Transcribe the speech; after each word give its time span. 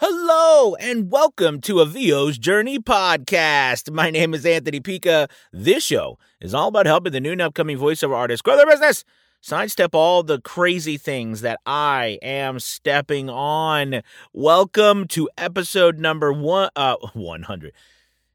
Hello 0.00 0.76
and 0.76 1.10
welcome 1.10 1.60
to 1.62 1.80
A 1.80 1.84
VO's 1.84 2.38
Journey 2.38 2.78
podcast. 2.78 3.90
My 3.90 4.10
name 4.10 4.32
is 4.32 4.46
Anthony 4.46 4.78
Pica. 4.78 5.26
This 5.52 5.82
show 5.82 6.20
is 6.40 6.54
all 6.54 6.68
about 6.68 6.86
helping 6.86 7.10
the 7.10 7.18
new 7.18 7.32
and 7.32 7.42
upcoming 7.42 7.76
voiceover 7.76 8.14
artists 8.14 8.40
grow 8.40 8.56
their 8.56 8.64
business, 8.64 9.04
sidestep 9.40 9.96
all 9.96 10.22
the 10.22 10.40
crazy 10.40 10.98
things 10.98 11.40
that 11.40 11.58
I 11.66 12.20
am 12.22 12.60
stepping 12.60 13.28
on. 13.28 14.02
Welcome 14.32 15.08
to 15.08 15.28
episode 15.36 15.98
number 15.98 16.32
one, 16.32 16.70
uh, 16.76 16.94
100. 17.14 17.72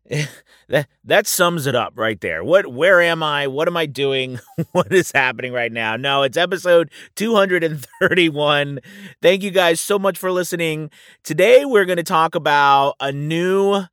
that 0.67 0.87
that 1.05 1.27
sums 1.27 1.65
it 1.65 1.75
up 1.75 1.93
right 1.95 2.19
there. 2.19 2.43
What 2.43 2.67
where 2.73 3.01
am 3.01 3.23
I? 3.23 3.47
What 3.47 3.67
am 3.67 3.77
I 3.77 3.85
doing? 3.85 4.39
what 4.71 4.91
is 4.91 5.11
happening 5.11 5.53
right 5.53 5.71
now? 5.71 5.95
No, 5.95 6.23
it's 6.23 6.37
episode 6.37 6.89
231. 7.15 8.79
Thank 9.21 9.43
you 9.43 9.51
guys 9.51 9.79
so 9.79 9.97
much 9.97 10.17
for 10.17 10.31
listening. 10.31 10.89
Today 11.23 11.63
we're 11.65 11.85
going 11.85 11.97
to 11.97 12.03
talk 12.03 12.35
about 12.35 12.95
a 12.99 13.11
new 13.11 13.83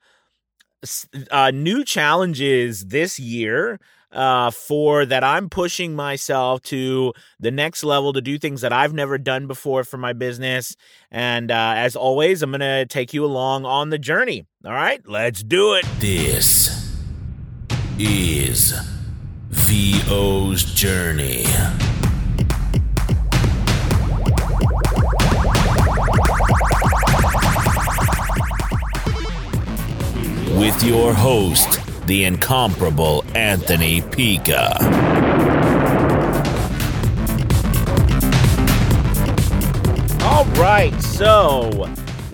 uh 1.31 1.51
new 1.51 1.85
challenges 1.85 2.87
this 2.87 3.19
year 3.19 3.79
uh, 4.13 4.51
for 4.51 5.07
that 5.07 5.23
I'm 5.25 5.49
pushing 5.49 5.95
myself 5.95 6.63
to 6.63 7.13
the 7.39 7.51
next 7.51 7.85
level 7.85 8.13
to 8.13 8.21
do 8.21 8.39
things 8.39 8.61
that 8.63 8.73
I've 8.73 8.93
never 8.93 9.19
done 9.19 9.47
before 9.47 9.85
for 9.85 9.97
my 9.97 10.13
business. 10.13 10.77
And 11.11 11.51
uh, 11.51 11.75
as 11.77 11.97
always, 11.97 12.43
I'm 12.43 12.51
going 12.51 12.61
to 12.61 12.87
take 12.87 13.15
you 13.15 13.25
along 13.25 13.65
on 13.65 13.91
the 13.91 13.99
journey. 13.99 14.47
All 14.65 14.73
right, 14.73 15.01
let's 15.07 15.43
do 15.43 15.75
it. 15.75 15.85
This 15.99 16.91
is 17.99 18.75
VO's 19.51 20.65
Journey. 20.65 21.45
With 30.59 30.83
your 30.83 31.15
host, 31.15 31.90
the 32.11 32.25
incomparable 32.25 33.25
Anthony 33.37 34.03
Pica. 34.03 34.77
All 40.25 40.45
right, 40.57 40.93
so 41.01 41.89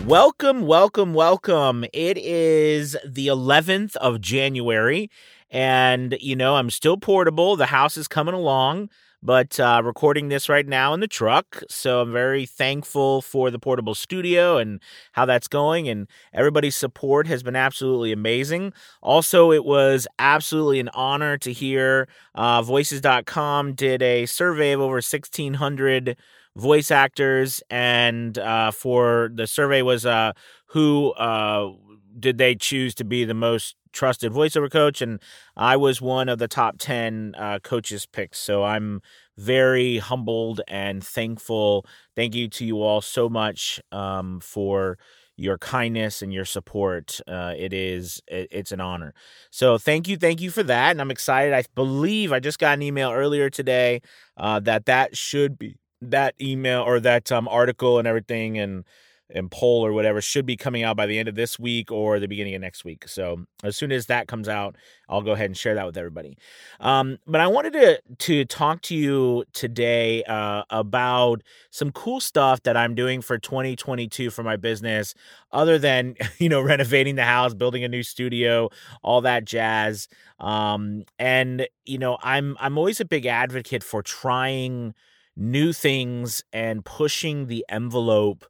welcome, 0.07 0.65
welcome, 0.65 1.13
welcome. 1.13 1.85
It 1.93 2.17
is 2.17 2.97
the 3.05 3.27
11th 3.27 3.95
of 3.97 4.19
January, 4.19 5.11
and 5.51 6.17
you 6.21 6.35
know, 6.35 6.55
I'm 6.55 6.71
still 6.71 6.97
portable. 6.97 7.55
The 7.55 7.67
house 7.67 7.97
is 7.97 8.07
coming 8.07 8.33
along 8.33 8.89
but 9.27 9.59
uh, 9.59 9.81
recording 9.83 10.29
this 10.29 10.47
right 10.47 10.65
now 10.65 10.93
in 10.93 11.01
the 11.01 11.07
truck. 11.07 11.61
So 11.67 11.99
I'm 11.99 12.13
very 12.13 12.45
thankful 12.45 13.21
for 13.21 13.51
the 13.51 13.59
portable 13.59 13.93
studio 13.93 14.57
and 14.57 14.79
how 15.11 15.25
that's 15.25 15.49
going. 15.49 15.89
And 15.89 16.07
everybody's 16.33 16.77
support 16.77 17.27
has 17.27 17.43
been 17.43 17.55
absolutely 17.55 18.13
amazing. 18.13 18.71
Also, 19.03 19.51
it 19.51 19.65
was 19.65 20.07
absolutely 20.17 20.79
an 20.79 20.87
honor 20.93 21.37
to 21.39 21.51
hear 21.51 22.07
uh, 22.35 22.61
Voices.com 22.61 23.73
did 23.73 24.01
a 24.01 24.25
survey 24.27 24.71
of 24.71 24.79
over 24.79 25.01
1,600 25.01 26.15
voice 26.55 26.89
actors. 26.89 27.61
And 27.69 28.37
uh, 28.37 28.71
for 28.71 29.29
the 29.35 29.45
survey 29.45 29.81
was 29.81 30.05
uh, 30.05 30.31
who 30.67 31.11
uh, 31.11 31.73
did 32.19 32.37
they 32.37 32.55
choose 32.55 32.95
to 32.95 33.03
be 33.03 33.25
the 33.25 33.33
most 33.33 33.75
trusted 33.93 34.31
voiceover 34.31 34.71
coach, 34.71 35.01
and 35.01 35.19
I 35.55 35.75
was 35.77 36.01
one 36.01 36.29
of 36.29 36.39
the 36.39 36.47
top 36.47 36.75
10 36.77 37.35
uh, 37.37 37.59
coaches 37.59 38.05
picked. 38.05 38.35
So 38.35 38.63
I'm 38.63 39.01
very 39.37 39.97
humbled 39.97 40.61
and 40.67 41.03
thankful. 41.03 41.85
Thank 42.15 42.35
you 42.35 42.47
to 42.49 42.65
you 42.65 42.81
all 42.81 43.01
so 43.01 43.29
much 43.29 43.79
um, 43.91 44.39
for 44.39 44.97
your 45.35 45.57
kindness 45.57 46.21
and 46.21 46.33
your 46.33 46.45
support. 46.45 47.21
Uh, 47.27 47.53
it 47.55 47.71
is 47.71 48.21
it, 48.27 48.47
it's 48.51 48.71
an 48.71 48.81
honor. 48.81 49.13
So 49.51 49.77
thank 49.77 50.07
you, 50.07 50.17
thank 50.17 50.41
you 50.41 50.49
for 50.49 50.63
that, 50.63 50.91
and 50.91 51.01
I'm 51.01 51.11
excited. 51.11 51.53
I 51.53 51.63
believe 51.75 52.31
I 52.31 52.39
just 52.39 52.59
got 52.59 52.73
an 52.73 52.81
email 52.81 53.11
earlier 53.11 53.49
today 53.49 54.01
uh, 54.35 54.59
that 54.61 54.85
that 54.85 55.15
should 55.15 55.57
be 55.57 55.77
that 56.01 56.35
email 56.41 56.81
or 56.81 56.99
that 56.99 57.31
um, 57.31 57.47
article 57.47 57.99
and 57.99 58.07
everything 58.07 58.57
and 58.57 58.83
and 59.29 59.51
poll 59.51 59.85
or 59.85 59.91
whatever 59.91 60.21
should 60.21 60.45
be 60.45 60.55
coming 60.55 60.83
out 60.83 60.95
by 60.95 61.05
the 61.05 61.19
end 61.19 61.27
of 61.27 61.35
this 61.35 61.59
week 61.59 61.91
or 61.91 62.19
the 62.19 62.27
beginning 62.27 62.55
of 62.55 62.61
next 62.61 62.85
week. 62.85 63.07
So 63.07 63.45
as 63.63 63.75
soon 63.75 63.91
as 63.91 64.05
that 64.05 64.27
comes 64.27 64.47
out, 64.47 64.75
I'll 65.09 65.21
go 65.21 65.31
ahead 65.31 65.47
and 65.47 65.57
share 65.57 65.75
that 65.75 65.85
with 65.85 65.97
everybody. 65.97 66.37
Um, 66.79 67.17
but 67.27 67.41
I 67.41 67.47
wanted 67.47 67.73
to 67.73 68.01
to 68.17 68.45
talk 68.45 68.81
to 68.83 68.95
you 68.95 69.43
today 69.53 70.23
uh, 70.23 70.63
about 70.69 71.43
some 71.71 71.91
cool 71.91 72.19
stuff 72.19 72.63
that 72.63 72.77
I'm 72.77 72.95
doing 72.95 73.21
for 73.21 73.37
2022 73.37 74.29
for 74.29 74.43
my 74.43 74.55
business, 74.55 75.13
other 75.51 75.77
than 75.77 76.15
you 76.37 76.49
know 76.49 76.61
renovating 76.61 77.15
the 77.15 77.23
house, 77.23 77.53
building 77.53 77.83
a 77.83 77.89
new 77.89 78.03
studio, 78.03 78.69
all 79.03 79.21
that 79.21 79.45
jazz. 79.45 80.07
Um, 80.39 81.03
and 81.19 81.67
you 81.85 81.97
know, 81.97 82.17
I'm 82.21 82.55
I'm 82.59 82.77
always 82.77 82.99
a 82.99 83.05
big 83.05 83.25
advocate 83.25 83.83
for 83.83 84.01
trying 84.01 84.93
new 85.35 85.71
things 85.71 86.43
and 86.51 86.83
pushing 86.83 87.47
the 87.47 87.63
envelope 87.69 88.45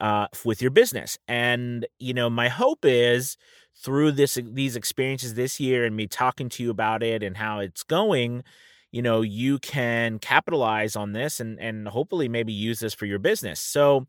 uh, 0.00 0.26
with 0.44 0.62
your 0.62 0.70
business. 0.70 1.18
And 1.28 1.86
you 1.98 2.14
know, 2.14 2.30
my 2.30 2.48
hope 2.48 2.84
is 2.84 3.36
through 3.74 4.12
this 4.12 4.38
these 4.42 4.76
experiences 4.76 5.34
this 5.34 5.60
year 5.60 5.84
and 5.84 5.96
me 5.96 6.06
talking 6.06 6.48
to 6.50 6.62
you 6.62 6.70
about 6.70 7.02
it 7.02 7.22
and 7.22 7.36
how 7.36 7.60
it's 7.60 7.82
going, 7.82 8.42
you 8.90 9.02
know, 9.02 9.20
you 9.20 9.58
can 9.58 10.18
capitalize 10.18 10.96
on 10.96 11.12
this 11.12 11.40
and 11.40 11.58
and 11.60 11.88
hopefully 11.88 12.28
maybe 12.28 12.52
use 12.52 12.80
this 12.80 12.94
for 12.94 13.06
your 13.06 13.18
business. 13.18 13.60
So 13.60 14.06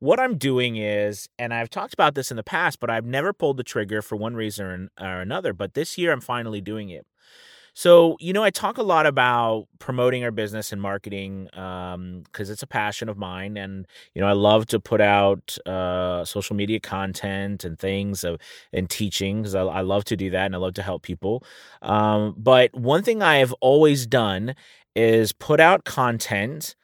what 0.00 0.20
I'm 0.20 0.38
doing 0.38 0.76
is, 0.76 1.28
and 1.38 1.52
I've 1.52 1.70
talked 1.70 1.92
about 1.92 2.14
this 2.14 2.30
in 2.30 2.36
the 2.36 2.44
past, 2.44 2.78
but 2.78 2.88
I've 2.90 3.04
never 3.04 3.32
pulled 3.32 3.56
the 3.56 3.64
trigger 3.64 4.00
for 4.00 4.16
one 4.16 4.34
reason 4.34 4.90
or 5.00 5.20
another. 5.20 5.52
But 5.52 5.74
this 5.74 5.98
year, 5.98 6.12
I'm 6.12 6.20
finally 6.20 6.60
doing 6.60 6.90
it. 6.90 7.06
So, 7.78 8.16
you 8.18 8.32
know, 8.32 8.42
I 8.42 8.50
talk 8.50 8.76
a 8.76 8.82
lot 8.82 9.06
about 9.06 9.68
promoting 9.78 10.24
our 10.24 10.32
business 10.32 10.72
and 10.72 10.82
marketing 10.82 11.44
because 11.44 11.94
um, 11.94 12.24
it's 12.34 12.64
a 12.64 12.66
passion 12.66 13.08
of 13.08 13.16
mine. 13.16 13.56
And, 13.56 13.86
you 14.14 14.20
know, 14.20 14.26
I 14.26 14.32
love 14.32 14.66
to 14.66 14.80
put 14.80 15.00
out 15.00 15.56
uh, 15.64 16.24
social 16.24 16.56
media 16.56 16.80
content 16.80 17.62
and 17.62 17.78
things 17.78 18.24
of, 18.24 18.40
and 18.72 18.90
teaching 18.90 19.42
because 19.42 19.54
I, 19.54 19.62
I, 19.62 19.82
love 19.82 20.02
to 20.06 20.16
do 20.16 20.28
that 20.30 20.46
and 20.46 20.56
I 20.56 20.58
love 20.58 20.74
to 20.74 20.82
help 20.82 21.04
people. 21.04 21.44
Um, 21.80 22.34
but 22.36 22.74
one 22.74 23.04
thing 23.04 23.22
I 23.22 23.36
have 23.36 23.52
always 23.60 24.08
done 24.08 24.56
is 24.96 25.30
put 25.30 25.60
out 25.60 25.84
content 25.84 26.74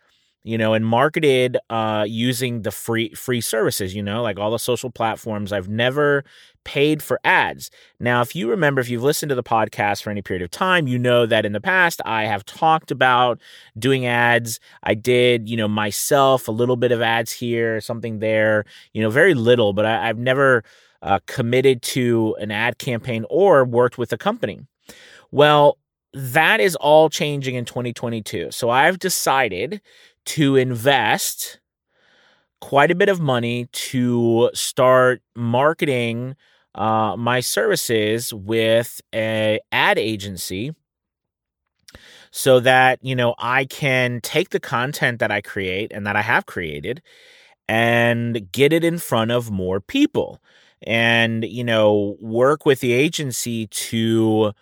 you 0.44 0.58
know, 0.58 0.74
and 0.74 0.86
marketed 0.86 1.56
uh, 1.70 2.04
using 2.06 2.62
the 2.62 2.70
free 2.70 3.12
free 3.14 3.40
services, 3.40 3.94
you 3.94 4.02
know, 4.02 4.22
like 4.22 4.38
all 4.38 4.50
the 4.50 4.58
social 4.58 4.90
platforms. 4.90 5.52
I've 5.52 5.68
never 5.68 6.22
paid 6.64 7.02
for 7.02 7.18
ads. 7.24 7.70
Now, 7.98 8.20
if 8.20 8.36
you 8.36 8.50
remember, 8.50 8.80
if 8.80 8.88
you've 8.90 9.02
listened 9.02 9.30
to 9.30 9.34
the 9.34 9.42
podcast 9.42 10.02
for 10.02 10.10
any 10.10 10.20
period 10.20 10.42
of 10.42 10.50
time, 10.50 10.86
you 10.86 10.98
know 10.98 11.24
that 11.24 11.46
in 11.46 11.52
the 11.52 11.60
past 11.60 12.02
I 12.04 12.24
have 12.24 12.44
talked 12.44 12.90
about 12.90 13.40
doing 13.78 14.06
ads. 14.06 14.60
I 14.82 14.94
did, 14.94 15.48
you 15.48 15.56
know, 15.56 15.68
myself 15.68 16.46
a 16.46 16.52
little 16.52 16.76
bit 16.76 16.92
of 16.92 17.00
ads 17.00 17.32
here, 17.32 17.80
something 17.80 18.18
there, 18.18 18.64
you 18.92 19.02
know, 19.02 19.10
very 19.10 19.34
little, 19.34 19.72
but 19.72 19.86
I, 19.86 20.06
have 20.06 20.18
never 20.18 20.62
uh, 21.00 21.20
committed 21.26 21.80
to 21.82 22.36
an 22.38 22.50
ad 22.50 22.78
campaign 22.78 23.24
or 23.30 23.64
worked 23.64 23.96
with 23.96 24.12
a 24.12 24.18
company. 24.18 24.60
Well, 25.30 25.78
that 26.14 26.60
is 26.60 26.76
all 26.76 27.10
changing 27.10 27.56
in 27.56 27.64
2022. 27.64 28.50
So 28.52 28.70
I've 28.70 28.98
decided 28.98 29.80
to 30.26 30.56
invest 30.56 31.60
quite 32.60 32.90
a 32.90 32.94
bit 32.94 33.08
of 33.08 33.20
money 33.20 33.66
to 33.72 34.50
start 34.54 35.22
marketing 35.36 36.34
uh, 36.74 37.14
my 37.16 37.40
services 37.40 38.32
with 38.34 39.00
a 39.14 39.60
ad 39.70 39.98
agency 39.98 40.72
so 42.30 42.60
that 42.60 42.98
you 43.02 43.14
know 43.14 43.34
I 43.38 43.64
can 43.64 44.20
take 44.20 44.50
the 44.50 44.60
content 44.60 45.18
that 45.20 45.30
I 45.30 45.40
create 45.40 45.92
and 45.92 46.06
that 46.06 46.16
I 46.16 46.22
have 46.22 46.46
created 46.46 47.02
and 47.68 48.50
get 48.52 48.72
it 48.72 48.84
in 48.84 48.98
front 48.98 49.30
of 49.30 49.50
more 49.50 49.80
people 49.80 50.40
and 50.86 51.44
you 51.44 51.64
know 51.64 52.16
work 52.20 52.66
with 52.66 52.80
the 52.80 52.92
agency 52.92 53.68
to 53.68 54.52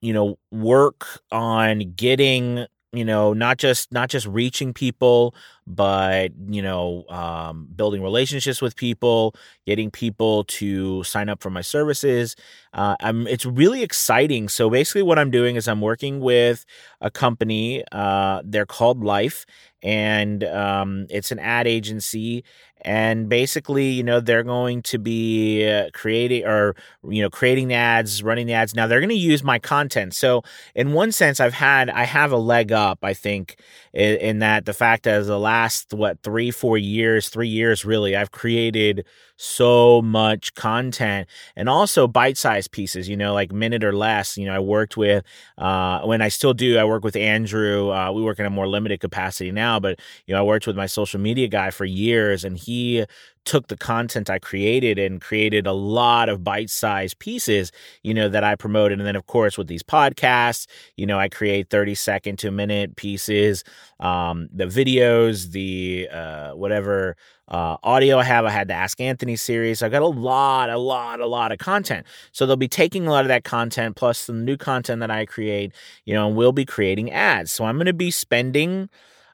you 0.00 0.12
know 0.12 0.38
work 0.50 1.20
on 1.30 1.92
getting 1.96 2.66
you 2.92 3.04
know 3.04 3.32
not 3.32 3.56
just 3.58 3.92
not 3.92 4.08
just 4.08 4.26
reaching 4.26 4.72
people 4.72 5.34
but 5.66 6.32
you 6.48 6.60
know 6.60 7.04
um, 7.08 7.68
building 7.76 8.02
relationships 8.02 8.60
with 8.60 8.74
people 8.74 9.34
getting 9.66 9.90
people 9.90 10.42
to 10.44 11.04
sign 11.04 11.28
up 11.28 11.40
for 11.40 11.50
my 11.50 11.60
services. 11.60 12.34
Uh, 12.72 12.96
I'm, 13.00 13.26
it's 13.28 13.46
really 13.46 13.82
exciting. 13.82 14.48
So 14.48 14.68
basically 14.70 15.02
what 15.02 15.18
i'm 15.18 15.30
doing 15.30 15.56
is 15.56 15.68
i'm 15.68 15.80
working 15.80 16.20
with 16.20 16.64
a 17.00 17.10
company 17.10 17.84
uh, 17.92 18.42
they're 18.44 18.66
called 18.66 19.04
life 19.04 19.46
and 19.82 20.44
um, 20.44 21.06
it's 21.08 21.32
an 21.32 21.38
ad 21.38 21.66
agency 21.66 22.44
and 22.82 23.28
basically, 23.28 23.90
you 23.90 24.02
know, 24.02 24.20
they're 24.20 24.42
going 24.42 24.82
to 24.82 24.98
be 24.98 25.66
uh, 25.68 25.90
creating 25.92 26.44
or 26.46 26.74
you 27.08 27.22
know 27.22 27.30
creating 27.30 27.68
the 27.68 27.74
ads, 27.74 28.22
running 28.22 28.46
the 28.46 28.54
ads. 28.54 28.74
Now 28.74 28.86
they're 28.86 29.00
going 29.00 29.10
to 29.10 29.14
use 29.14 29.42
my 29.44 29.58
content. 29.58 30.14
So 30.14 30.42
in 30.74 30.92
one 30.92 31.12
sense, 31.12 31.40
I've 31.40 31.54
had 31.54 31.90
I 31.90 32.04
have 32.04 32.32
a 32.32 32.36
leg 32.36 32.72
up. 32.72 32.98
I 33.02 33.14
think 33.14 33.56
in, 33.92 34.16
in 34.16 34.38
that 34.40 34.64
the 34.64 34.72
fact 34.72 35.04
that 35.04 35.26
the 35.26 35.38
last 35.38 35.92
what 35.92 36.22
three 36.22 36.50
four 36.50 36.78
years, 36.78 37.28
three 37.28 37.48
years 37.48 37.84
really, 37.84 38.16
I've 38.16 38.30
created 38.30 39.04
so 39.42 40.02
much 40.02 40.54
content 40.54 41.26
and 41.56 41.66
also 41.66 42.06
bite-sized 42.06 42.70
pieces 42.72 43.08
you 43.08 43.16
know 43.16 43.32
like 43.32 43.50
minute 43.50 43.82
or 43.82 43.90
less 43.90 44.36
you 44.36 44.44
know 44.44 44.54
i 44.54 44.58
worked 44.58 44.98
with 44.98 45.24
uh 45.56 46.00
when 46.02 46.20
i 46.20 46.28
still 46.28 46.52
do 46.52 46.76
i 46.76 46.84
work 46.84 47.02
with 47.02 47.16
andrew 47.16 47.90
uh, 47.90 48.12
we 48.12 48.20
work 48.20 48.38
in 48.38 48.44
a 48.44 48.50
more 48.50 48.68
limited 48.68 49.00
capacity 49.00 49.50
now 49.50 49.80
but 49.80 49.98
you 50.26 50.34
know 50.34 50.40
i 50.40 50.42
worked 50.44 50.66
with 50.66 50.76
my 50.76 50.84
social 50.84 51.18
media 51.18 51.48
guy 51.48 51.70
for 51.70 51.86
years 51.86 52.44
and 52.44 52.58
he 52.58 53.02
took 53.44 53.68
the 53.68 53.76
content 53.76 54.30
I 54.30 54.38
created 54.38 54.98
and 54.98 55.20
created 55.20 55.66
a 55.66 55.72
lot 55.72 56.28
of 56.28 56.44
bite-sized 56.44 57.18
pieces, 57.18 57.72
you 58.02 58.14
know, 58.14 58.28
that 58.28 58.44
I 58.44 58.54
promoted. 58.54 58.98
And 58.98 59.06
then 59.06 59.16
of 59.16 59.26
course 59.26 59.56
with 59.56 59.66
these 59.66 59.82
podcasts, 59.82 60.66
you 60.96 61.06
know, 61.06 61.18
I 61.18 61.28
create 61.28 61.70
30 61.70 61.94
second 61.94 62.38
to 62.40 62.50
minute 62.50 62.96
pieces, 62.96 63.64
um, 63.98 64.48
the 64.52 64.66
videos, 64.66 65.52
the 65.52 66.08
uh, 66.12 66.52
whatever 66.52 67.16
uh, 67.48 67.76
audio 67.82 68.18
I 68.18 68.24
have. 68.24 68.44
I 68.44 68.50
had 68.50 68.68
the 68.68 68.74
Ask 68.74 69.00
Anthony 69.00 69.36
series. 69.36 69.82
I've 69.82 69.90
got 69.90 70.02
a 70.02 70.06
lot, 70.06 70.70
a 70.70 70.78
lot, 70.78 71.20
a 71.20 71.26
lot 71.26 71.50
of 71.50 71.58
content. 71.58 72.06
So 72.32 72.46
they'll 72.46 72.56
be 72.56 72.68
taking 72.68 73.06
a 73.06 73.10
lot 73.10 73.24
of 73.24 73.28
that 73.28 73.44
content 73.44 73.96
plus 73.96 74.26
the 74.26 74.32
new 74.32 74.56
content 74.56 75.00
that 75.00 75.10
I 75.10 75.26
create, 75.26 75.72
you 76.04 76.14
know, 76.14 76.28
and 76.28 76.36
we'll 76.36 76.52
be 76.52 76.64
creating 76.64 77.10
ads. 77.10 77.50
So 77.50 77.64
I'm 77.64 77.76
going 77.76 77.86
to 77.86 77.92
be 77.92 78.10
spending, 78.10 78.88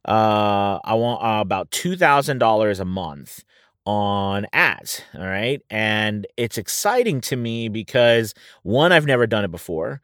uh, 0.07 0.79
I 0.85 0.95
want 0.95 1.23
uh, 1.23 1.41
about 1.41 1.71
two 1.71 1.97
thousand 1.97 2.39
dollars 2.39 2.81
a 2.81 2.85
month 2.85 3.45
on 3.87 4.47
ads. 4.53 5.03
All 5.15 5.27
right. 5.27 5.63
And 5.71 6.27
it's 6.37 6.59
exciting 6.59 7.21
to 7.23 7.37
me 7.37 7.69
because 7.69 8.35
one, 8.63 8.93
I've 8.93 9.07
never 9.07 9.27
done 9.27 9.45
it 9.45 9.51
before. 9.51 10.01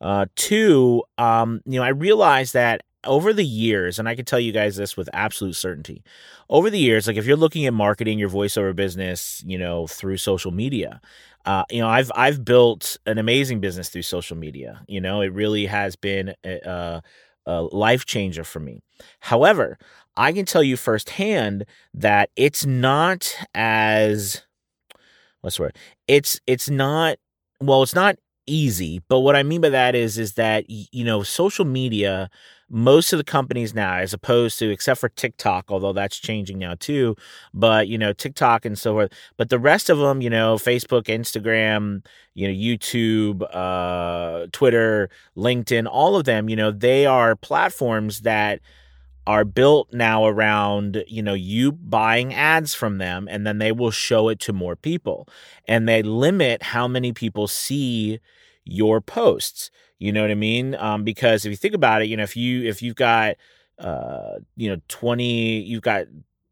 Uh, 0.00 0.26
two, 0.34 1.04
um, 1.18 1.60
you 1.66 1.78
know, 1.78 1.84
I 1.84 1.88
realized 1.88 2.54
that 2.54 2.82
over 3.04 3.32
the 3.32 3.44
years, 3.44 3.98
and 3.98 4.08
I 4.08 4.14
can 4.16 4.24
tell 4.24 4.40
you 4.40 4.52
guys 4.52 4.76
this 4.76 4.96
with 4.96 5.08
absolute 5.12 5.54
certainty, 5.54 6.02
over 6.50 6.70
the 6.70 6.78
years, 6.78 7.06
like 7.06 7.16
if 7.16 7.26
you're 7.26 7.36
looking 7.36 7.66
at 7.66 7.72
marketing 7.72 8.18
your 8.18 8.28
voiceover 8.28 8.74
business, 8.74 9.42
you 9.46 9.58
know, 9.58 9.86
through 9.86 10.16
social 10.16 10.50
media, 10.50 11.00
uh, 11.44 11.64
you 11.70 11.80
know, 11.80 11.88
I've 11.88 12.10
I've 12.14 12.44
built 12.44 12.96
an 13.06 13.18
amazing 13.18 13.60
business 13.60 13.88
through 13.88 14.02
social 14.02 14.36
media. 14.36 14.82
You 14.88 15.00
know, 15.00 15.20
it 15.20 15.32
really 15.32 15.66
has 15.66 15.94
been 15.94 16.34
a 16.44 17.02
life 17.46 18.04
changer 18.04 18.44
for 18.44 18.60
me. 18.60 18.80
However, 19.20 19.78
I 20.16 20.32
can 20.32 20.44
tell 20.46 20.62
you 20.62 20.76
firsthand 20.76 21.66
that 21.94 22.30
it's 22.36 22.64
not 22.64 23.36
as 23.54 24.42
what's 25.40 25.56
the 25.56 25.64
word? 25.64 25.76
It's 26.08 26.40
it's 26.46 26.70
not 26.70 27.18
well, 27.60 27.82
it's 27.82 27.94
not 27.94 28.16
easy, 28.46 29.02
but 29.08 29.20
what 29.20 29.36
I 29.36 29.42
mean 29.42 29.60
by 29.60 29.70
that 29.70 29.94
is 29.94 30.18
is 30.18 30.34
that 30.34 30.64
you 30.68 31.04
know, 31.04 31.22
social 31.22 31.64
media 31.64 32.30
most 32.68 33.12
of 33.12 33.18
the 33.18 33.24
companies 33.24 33.74
now, 33.74 33.96
as 33.96 34.12
opposed 34.12 34.58
to, 34.58 34.70
except 34.70 35.00
for 35.00 35.08
TikTok, 35.08 35.66
although 35.68 35.92
that's 35.92 36.16
changing 36.18 36.58
now 36.58 36.74
too, 36.74 37.16
but, 37.54 37.86
you 37.88 37.96
know, 37.96 38.12
TikTok 38.12 38.64
and 38.64 38.78
so 38.78 38.94
forth, 38.94 39.12
but 39.36 39.50
the 39.50 39.58
rest 39.58 39.88
of 39.88 39.98
them, 39.98 40.20
you 40.20 40.30
know, 40.30 40.56
Facebook, 40.56 41.04
Instagram, 41.04 42.04
you 42.34 42.48
know, 42.48 42.54
YouTube, 42.54 43.42
uh, 43.54 44.46
Twitter, 44.52 45.08
LinkedIn, 45.36 45.86
all 45.88 46.16
of 46.16 46.24
them, 46.24 46.48
you 46.48 46.56
know, 46.56 46.70
they 46.72 47.06
are 47.06 47.36
platforms 47.36 48.22
that 48.22 48.60
are 49.26 49.44
built 49.44 49.92
now 49.92 50.24
around 50.24 51.02
you 51.08 51.20
know 51.20 51.34
you 51.34 51.72
buying 51.72 52.32
ads 52.32 52.74
from 52.74 52.98
them 52.98 53.26
and 53.28 53.44
then 53.44 53.58
they 53.58 53.72
will 53.72 53.90
show 53.90 54.28
it 54.28 54.38
to 54.38 54.52
more 54.52 54.76
people 54.76 55.28
and 55.66 55.88
they 55.88 56.00
limit 56.00 56.62
how 56.62 56.86
many 56.86 57.12
people 57.12 57.48
see 57.48 58.20
your 58.66 59.00
posts 59.00 59.70
you 59.98 60.12
know 60.12 60.20
what 60.20 60.30
I 60.30 60.34
mean? 60.34 60.74
Um, 60.74 61.04
because 61.04 61.46
if 61.46 61.50
you 61.50 61.56
think 61.56 61.74
about 61.74 62.02
it, 62.02 62.08
you 62.08 62.16
know, 62.16 62.22
if 62.22 62.36
you 62.36 62.64
if 62.64 62.82
you've 62.82 62.96
got 62.96 63.36
uh, 63.78 64.38
you 64.56 64.68
know, 64.70 64.80
20, 64.88 65.60
you've 65.60 65.82
got 65.82 66.06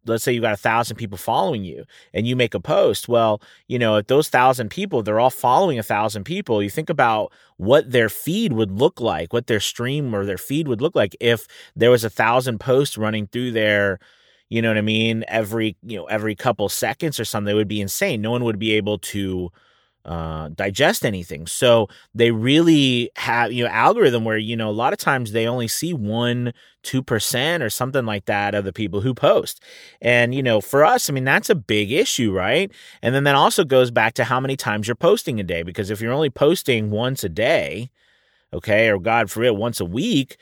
let's 0.06 0.22
say 0.22 0.32
you've 0.32 0.42
got 0.42 0.52
a 0.52 0.56
thousand 0.58 0.96
people 0.96 1.16
following 1.16 1.64
you 1.64 1.84
and 2.12 2.26
you 2.26 2.36
make 2.36 2.52
a 2.52 2.60
post 2.60 3.08
well 3.08 3.40
you 3.68 3.78
know 3.78 3.96
if 3.96 4.06
those 4.06 4.28
thousand 4.28 4.68
people 4.68 5.02
they're 5.02 5.18
all 5.18 5.30
following 5.30 5.78
a 5.78 5.82
thousand 5.82 6.24
people 6.24 6.62
you 6.62 6.68
think 6.68 6.90
about 6.90 7.32
what 7.56 7.90
their 7.90 8.10
feed 8.10 8.52
would 8.52 8.70
look 8.70 9.00
like 9.00 9.32
what 9.32 9.46
their 9.46 9.60
stream 9.60 10.14
or 10.14 10.26
their 10.26 10.36
feed 10.36 10.68
would 10.68 10.82
look 10.82 10.94
like 10.94 11.16
if 11.20 11.46
there 11.74 11.90
was 11.90 12.04
a 12.04 12.10
thousand 12.10 12.60
posts 12.60 12.98
running 12.98 13.26
through 13.28 13.50
there 13.50 13.98
you 14.50 14.60
know 14.60 14.68
what 14.68 14.76
i 14.76 14.82
mean 14.82 15.24
every 15.26 15.74
you 15.82 15.96
know 15.96 16.04
every 16.04 16.34
couple 16.34 16.68
seconds 16.68 17.18
or 17.18 17.24
something 17.24 17.52
it 17.52 17.56
would 17.56 17.66
be 17.66 17.80
insane 17.80 18.20
no 18.20 18.30
one 18.30 18.44
would 18.44 18.58
be 18.58 18.72
able 18.74 18.98
to 18.98 19.50
uh, 20.04 20.48
digest 20.50 21.04
anything. 21.04 21.46
So 21.46 21.88
they 22.14 22.30
really 22.30 23.10
have, 23.16 23.52
you 23.52 23.64
know, 23.64 23.70
algorithm 23.70 24.24
where, 24.24 24.36
you 24.36 24.56
know, 24.56 24.68
a 24.68 24.72
lot 24.72 24.92
of 24.92 24.98
times 24.98 25.32
they 25.32 25.46
only 25.46 25.68
see 25.68 25.94
one, 25.94 26.52
2% 26.82 27.62
or 27.62 27.70
something 27.70 28.04
like 28.04 28.26
that 28.26 28.54
of 28.54 28.64
the 28.64 28.72
people 28.72 29.00
who 29.00 29.14
post. 29.14 29.62
And, 30.00 30.34
you 30.34 30.42
know, 30.42 30.60
for 30.60 30.84
us, 30.84 31.08
I 31.08 31.12
mean, 31.12 31.24
that's 31.24 31.50
a 31.50 31.54
big 31.54 31.90
issue, 31.90 32.32
right? 32.32 32.70
And 33.02 33.14
then 33.14 33.24
that 33.24 33.34
also 33.34 33.64
goes 33.64 33.90
back 33.90 34.14
to 34.14 34.24
how 34.24 34.38
many 34.40 34.56
times 34.56 34.86
you're 34.86 34.94
posting 34.94 35.40
a 35.40 35.44
day. 35.44 35.62
Because 35.62 35.90
if 35.90 36.00
you're 36.00 36.12
only 36.12 36.30
posting 36.30 36.90
once 36.90 37.24
a 37.24 37.28
day, 37.28 37.90
okay, 38.52 38.88
or 38.88 38.98
God 38.98 39.30
forbid, 39.30 39.52
once 39.52 39.80
a 39.80 39.84
week, 39.84 40.36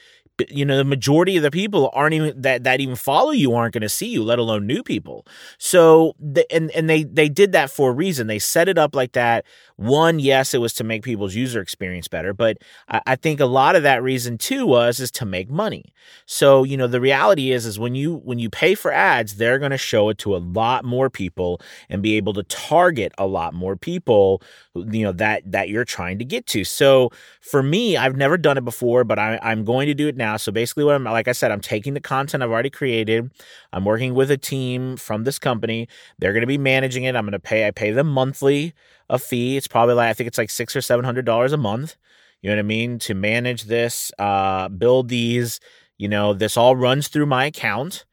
you 0.49 0.65
know 0.65 0.77
the 0.77 0.85
majority 0.85 1.37
of 1.37 1.43
the 1.43 1.51
people 1.51 1.91
aren't 1.93 2.15
even 2.15 2.41
that 2.41 2.65
that 2.65 2.81
even 2.81 2.97
follow 2.97 3.31
you 3.31 3.55
aren't 3.55 3.75
going 3.75 3.83
to 3.83 3.89
see 3.89 4.09
you 4.09 4.23
let 4.25 4.39
alone 4.39 4.67
new 4.67 4.83
people. 4.83 5.27
So 5.59 6.15
the, 6.19 6.51
and 6.53 6.71
and 6.73 6.89
they 6.89 7.05
they 7.05 7.29
did 7.29 7.53
that 7.53 7.71
for 7.71 7.91
a 7.91 7.93
reason. 7.93 8.27
They 8.27 8.39
set 8.39 8.69
it 8.69 8.79
up 8.79 8.95
like 8.95 9.13
that. 9.13 9.45
One 9.77 10.19
yes 10.19 10.55
it 10.55 10.59
was 10.61 10.73
to 10.75 10.85
make 10.85 11.03
people's 11.03 11.35
user 11.35 11.61
experience 11.61 12.09
better 12.09 12.33
but 12.33 12.59
I, 12.89 13.01
I 13.07 13.17
think 13.17 13.41
a 13.41 13.47
lot 13.47 13.77
of 13.77 13.83
that 13.83 14.03
reason 14.03 14.39
too 14.39 14.67
was 14.67 15.01
is 15.01 15.11
to 15.13 15.25
make 15.27 15.51
money. 15.51 15.93
So 16.27 16.65
you 16.65 16.77
know 16.77 16.87
the 16.87 17.01
reality 17.01 17.53
is 17.53 17.67
is 17.67 17.79
when 17.79 17.95
you 17.95 18.17
when 18.25 18.39
you 18.39 18.51
pay 18.51 18.75
for 18.75 18.93
ads 18.93 19.37
they're 19.37 19.59
going 19.59 19.71
to 19.71 19.79
show 19.79 20.09
it 20.09 20.19
to 20.19 20.35
a 20.35 20.39
lot 20.39 20.85
more 20.85 21.11
people 21.11 21.61
and 21.89 22.03
be 22.03 22.17
able 22.17 22.33
to 22.35 22.43
target 22.45 23.13
a 23.19 23.27
lot 23.27 23.55
more 23.55 23.77
people 23.77 24.43
you 24.75 25.03
know 25.05 25.13
that 25.13 25.43
that 25.51 25.69
you're 25.69 25.85
trying 25.85 26.19
to 26.19 26.25
get 26.25 26.47
to. 26.47 26.65
So 26.65 27.11
for 27.41 27.63
me 27.63 27.97
i've 27.97 28.17
never 28.17 28.37
done 28.39 28.57
it 28.57 28.65
before 28.65 29.05
but 29.05 29.19
I, 29.19 29.39
i'm 29.43 29.65
going 29.65 29.87
to 29.87 29.95
do 29.95 30.09
it 30.09 30.17
now 30.17 30.22
so 30.37 30.51
basically 30.53 30.85
what 30.85 30.95
i'm 30.95 31.05
like 31.05 31.29
i 31.29 31.33
said 31.33 31.51
i'm 31.51 31.61
taking 31.61 31.95
the 31.95 32.01
content 32.01 32.43
i've 32.43 32.51
already 32.51 32.71
created. 32.71 33.31
I'm 33.73 33.85
working 33.85 34.15
with 34.15 34.31
a 34.31 34.37
team 34.37 34.97
from 34.97 35.25
this 35.25 35.39
company. 35.39 35.89
They're 36.19 36.33
going 36.33 36.43
to 36.43 36.47
be 36.47 36.59
managing 36.59 37.05
it. 37.05 37.17
I'm 37.17 37.25
going 37.25 37.33
to 37.33 37.39
pay 37.39 37.67
i 37.67 37.71
pay 37.71 37.91
them 37.91 38.09
monthly 38.09 38.75
a 39.09 39.19
fee. 39.19 39.57
It's 39.57 39.69
probably 39.69 39.95
like 39.95 40.09
i 40.09 40.13
think 40.13 40.29
it's 40.29 40.39
like 40.39 40.51
six 40.51 40.77
or 40.77 40.81
seven 40.81 41.05
hundred 41.05 41.25
dollars 41.25 41.53
a 41.53 41.57
month 41.57 41.97
you 42.43 42.51
know 42.51 42.57
what 42.57 42.61
i 42.61 42.63
mean 42.63 42.99
to 42.99 43.15
manage 43.15 43.65
this 43.65 44.13
uh 44.19 44.69
build 44.69 45.09
these 45.09 45.61
you 45.97 46.09
know 46.09 46.35
this 46.35 46.57
all 46.57 46.77
runs 46.77 47.09
through 47.09 47.27
my 47.27 47.47
account 47.47 48.05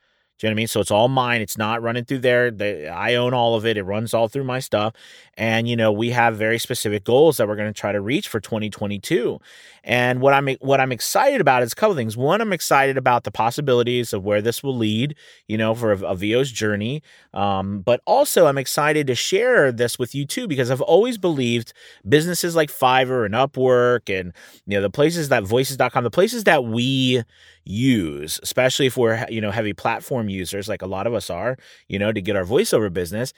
you 0.46 0.50
know 0.50 0.54
what 0.54 0.56
I 0.56 0.62
mean? 0.62 0.68
So 0.68 0.80
it's 0.80 0.92
all 0.92 1.08
mine. 1.08 1.42
It's 1.42 1.58
not 1.58 1.82
running 1.82 2.06
through 2.06 2.20
there. 2.20 2.52
The, 2.52 2.88
I 2.88 3.16
own 3.16 3.34
all 3.34 3.56
of 3.56 3.66
it. 3.66 3.78
It 3.78 3.84
runs 3.84 4.14
all 4.14 4.28
through 4.28 4.46
my 4.46 4.60
stuff. 4.60 4.94
And, 5.36 5.68
you 5.68 5.76
know, 5.76 5.92
we 5.92 6.10
have 6.12 6.36
very 6.36 6.60
specific 6.60 7.04
goals 7.04 7.38
that 7.38 7.48
we're 7.48 7.56
going 7.56 7.72
to 7.72 7.80
try 7.80 7.92
to 7.92 8.02
reach 8.02 8.28
for 8.28 8.40
2022. 8.40 9.40
And 9.84 10.22
what 10.22 10.34
I'm 10.34 10.48
what 10.60 10.80
I'm 10.80 10.92
excited 10.92 11.40
about 11.42 11.64
is 11.64 11.72
a 11.72 11.76
couple 11.76 11.96
things. 11.96 12.18
One, 12.18 12.42
I'm 12.42 12.54
excited 12.54 12.98
about 12.98 13.24
the 13.24 13.32
possibilities 13.32 14.14
of 14.14 14.26
where 14.26 14.42
this 14.42 14.62
will 14.62 14.76
lead, 14.76 15.16
you 15.48 15.58
know, 15.58 15.74
for 15.74 15.94
a, 15.94 16.00
a 16.00 16.16
VO's 16.16 16.52
journey. 16.52 17.02
Um, 17.34 17.80
but 17.80 18.02
also, 18.06 18.48
I'm 18.48 18.58
excited 18.58 19.08
to 19.08 19.16
share 19.16 19.72
this 19.72 19.98
with 19.98 20.14
you 20.14 20.26
too 20.26 20.48
because 20.48 20.70
I've 20.70 20.82
always 20.82 21.18
believed 21.18 21.74
businesses 22.08 22.56
like 22.56 22.70
Fiverr 22.70 23.26
and 23.26 23.34
Upwork 23.34 24.10
and 24.14 24.34
you 24.68 24.78
know 24.78 24.82
the 24.82 24.90
places 24.90 25.30
that 25.30 25.44
Voices.com, 25.44 26.04
the 26.04 26.12
places 26.12 26.44
that 26.44 26.66
we 26.66 27.24
use, 27.70 28.40
especially 28.44 28.88
if 28.88 28.98
we're 28.98 29.26
you 29.30 29.42
know 29.42 29.52
heavy 29.52 29.74
platform 29.74 30.30
users 30.30 30.68
like 30.68 30.82
a 30.82 30.88
lot 30.88 31.08
of 31.08 31.14
us 31.14 31.30
are, 31.30 31.58
you 31.88 32.00
know, 32.00 32.12
to 32.12 32.22
get 32.22 32.36
our 32.36 32.46
voiceover 32.46 32.92
business. 32.92 33.34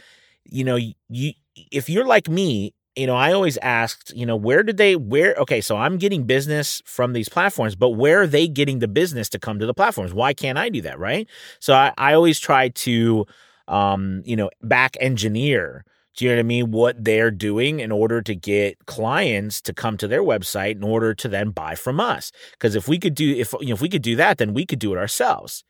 You 0.46 0.64
know, 0.64 0.78
you 1.10 1.34
if 1.56 1.90
you're 1.90 2.06
like 2.08 2.30
me, 2.30 2.74
you 2.96 3.08
know, 3.08 3.16
I 3.16 3.34
always 3.34 3.58
asked, 3.58 4.14
you 4.16 4.26
know, 4.26 4.36
where 4.36 4.64
did 4.64 4.78
they 4.78 4.96
where 4.96 5.36
okay, 5.36 5.62
so 5.62 5.78
I'm 5.78 5.98
getting 5.98 6.24
business 6.24 6.82
from 6.86 7.14
these 7.14 7.30
platforms, 7.30 7.76
but 7.76 7.90
where 7.92 8.22
are 8.22 8.28
they 8.28 8.48
getting 8.48 8.80
the 8.80 8.88
business 8.88 9.30
to 9.30 9.40
come 9.40 9.60
to 9.60 9.66
the 9.66 9.74
platforms? 9.74 10.14
Why 10.14 10.34
can't 10.34 10.58
I 10.58 10.70
do 10.70 10.82
that, 10.82 11.00
right? 11.00 11.28
So 11.60 11.74
I, 11.74 11.94
I 11.98 12.14
always 12.14 12.40
try 12.40 12.70
to 12.70 13.26
um, 13.68 14.22
you 14.26 14.36
know, 14.36 14.50
back 14.62 14.98
engineer 15.00 15.86
do 16.18 16.26
you 16.26 16.32
know 16.32 16.38
what 16.38 16.40
I 16.42 16.44
mean? 16.44 16.72
What 16.72 17.04
they're 17.04 17.32
doing 17.32 17.80
in 17.80 17.92
order 17.92 18.22
to 18.22 18.36
get 18.36 18.86
clients 18.86 19.62
to 19.62 19.74
come 19.74 19.98
to 19.98 20.08
their 20.08 20.24
website 20.24 20.76
in 20.76 20.84
order 20.84 21.14
to 21.16 21.28
then 21.28 21.52
buy 21.52 21.76
from 21.76 22.00
us. 22.00 22.32
Because 22.52 22.76
if 22.76 22.88
we 22.88 23.00
could 23.00 23.16
do 23.16 23.34
if 23.36 23.54
you 23.62 23.68
know 23.68 23.74
if 23.74 23.82
we 23.82 23.90
could 23.90 24.02
do 24.02 24.16
that, 24.18 24.38
then 24.38 24.54
we 24.54 24.66
could 24.66 24.80
do 24.80 24.94
it 24.94 24.98
ourselves. 24.98 25.64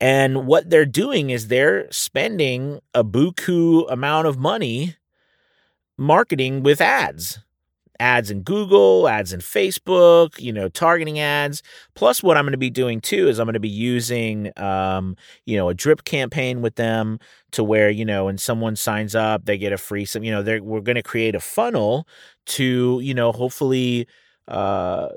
And 0.00 0.46
what 0.46 0.70
they're 0.70 0.84
doing 0.86 1.30
is 1.30 1.48
they're 1.48 1.90
spending 1.90 2.80
a 2.94 3.02
buku 3.02 3.90
amount 3.90 4.26
of 4.26 4.38
money 4.38 4.96
marketing 5.98 6.62
with 6.62 6.80
ads. 6.80 7.38
Ads 8.00 8.30
in 8.30 8.42
Google, 8.42 9.08
ads 9.08 9.32
in 9.32 9.40
Facebook, 9.40 10.38
you 10.40 10.52
know, 10.52 10.68
targeting 10.68 11.18
ads. 11.18 11.62
Plus, 11.94 12.22
what 12.22 12.36
I'm 12.36 12.44
going 12.44 12.52
to 12.52 12.58
be 12.58 12.70
doing 12.70 13.00
too 13.00 13.28
is 13.28 13.38
I'm 13.38 13.46
going 13.46 13.54
to 13.54 13.60
be 13.60 13.68
using, 13.68 14.52
um, 14.58 15.16
you 15.46 15.56
know, 15.56 15.68
a 15.68 15.74
drip 15.74 16.04
campaign 16.04 16.62
with 16.62 16.76
them 16.76 17.18
to 17.52 17.64
where 17.64 17.90
you 17.90 18.04
know 18.04 18.26
when 18.26 18.38
someone 18.38 18.76
signs 18.76 19.14
up, 19.14 19.44
they 19.44 19.58
get 19.58 19.72
a 19.72 19.78
free. 19.78 20.04
Some, 20.04 20.22
you 20.24 20.30
know, 20.32 20.42
they're, 20.42 20.62
we're 20.62 20.80
going 20.80 20.96
to 20.96 21.02
create 21.02 21.34
a 21.34 21.40
funnel 21.40 22.06
to, 22.46 23.00
you 23.02 23.14
know, 23.14 23.32
hopefully 23.32 24.06
uh 24.48 25.08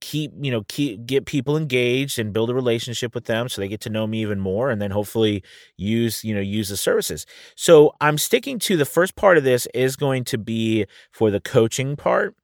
keep 0.00 0.32
you 0.40 0.50
know 0.50 0.62
keep 0.68 1.06
get 1.06 1.24
people 1.26 1.56
engaged 1.56 2.18
and 2.18 2.32
build 2.32 2.50
a 2.50 2.54
relationship 2.54 3.14
with 3.14 3.24
them 3.24 3.48
so 3.48 3.60
they 3.60 3.68
get 3.68 3.80
to 3.80 3.90
know 3.90 4.06
me 4.06 4.20
even 4.20 4.38
more 4.38 4.70
and 4.70 4.80
then 4.80 4.90
hopefully 4.90 5.42
use 5.76 6.22
you 6.24 6.34
know 6.34 6.40
use 6.40 6.68
the 6.68 6.76
services. 6.76 7.26
So 7.56 7.92
i'm 8.00 8.18
sticking 8.18 8.58
to 8.60 8.76
the 8.76 8.84
first 8.84 9.16
part 9.16 9.38
of 9.38 9.44
this 9.44 9.66
is 9.74 9.96
going 9.96 10.24
to 10.24 10.38
be 10.38 10.86
for 11.12 11.30
the 11.30 11.40
coaching 11.40 11.96
part 11.96 12.34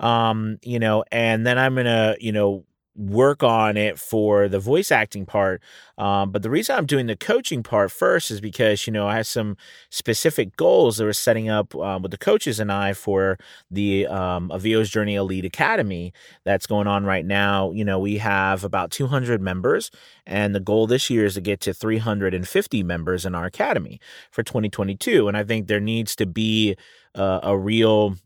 um 0.00 0.58
you 0.62 0.78
know 0.78 1.04
and 1.10 1.46
then 1.46 1.58
i'm 1.58 1.74
gonna 1.74 2.16
you 2.20 2.32
know 2.32 2.64
work 2.96 3.42
on 3.42 3.76
it 3.76 3.98
for 3.98 4.48
the 4.48 4.58
voice 4.58 4.90
acting 4.90 5.26
part. 5.26 5.62
Um, 5.98 6.30
but 6.30 6.42
the 6.42 6.50
reason 6.50 6.76
I'm 6.76 6.86
doing 6.86 7.06
the 7.06 7.16
coaching 7.16 7.62
part 7.62 7.90
first 7.90 8.30
is 8.30 8.40
because, 8.40 8.86
you 8.86 8.92
know, 8.92 9.06
I 9.06 9.16
have 9.16 9.26
some 9.26 9.56
specific 9.90 10.56
goals 10.56 10.96
that 10.96 11.04
we're 11.04 11.12
setting 11.12 11.48
up 11.48 11.74
uh, 11.74 11.98
with 12.00 12.10
the 12.10 12.18
coaches 12.18 12.58
and 12.60 12.72
I 12.72 12.92
for 12.92 13.38
the 13.70 14.06
um, 14.06 14.50
A 14.50 14.58
VO's 14.58 14.90
Journey 14.90 15.14
Elite 15.14 15.44
Academy 15.44 16.12
that's 16.44 16.66
going 16.66 16.86
on 16.86 17.04
right 17.04 17.24
now. 17.24 17.70
You 17.70 17.84
know, 17.84 17.98
we 17.98 18.18
have 18.18 18.64
about 18.64 18.90
200 18.90 19.40
members, 19.40 19.90
and 20.26 20.54
the 20.54 20.60
goal 20.60 20.86
this 20.86 21.10
year 21.10 21.24
is 21.26 21.34
to 21.34 21.40
get 21.40 21.60
to 21.60 21.74
350 21.74 22.82
members 22.82 23.24
in 23.24 23.34
our 23.34 23.44
academy 23.44 24.00
for 24.30 24.42
2022. 24.42 25.28
And 25.28 25.36
I 25.36 25.44
think 25.44 25.66
there 25.66 25.80
needs 25.80 26.16
to 26.16 26.26
be 26.26 26.76
uh, 27.14 27.40
a 27.42 27.56
real 27.56 28.16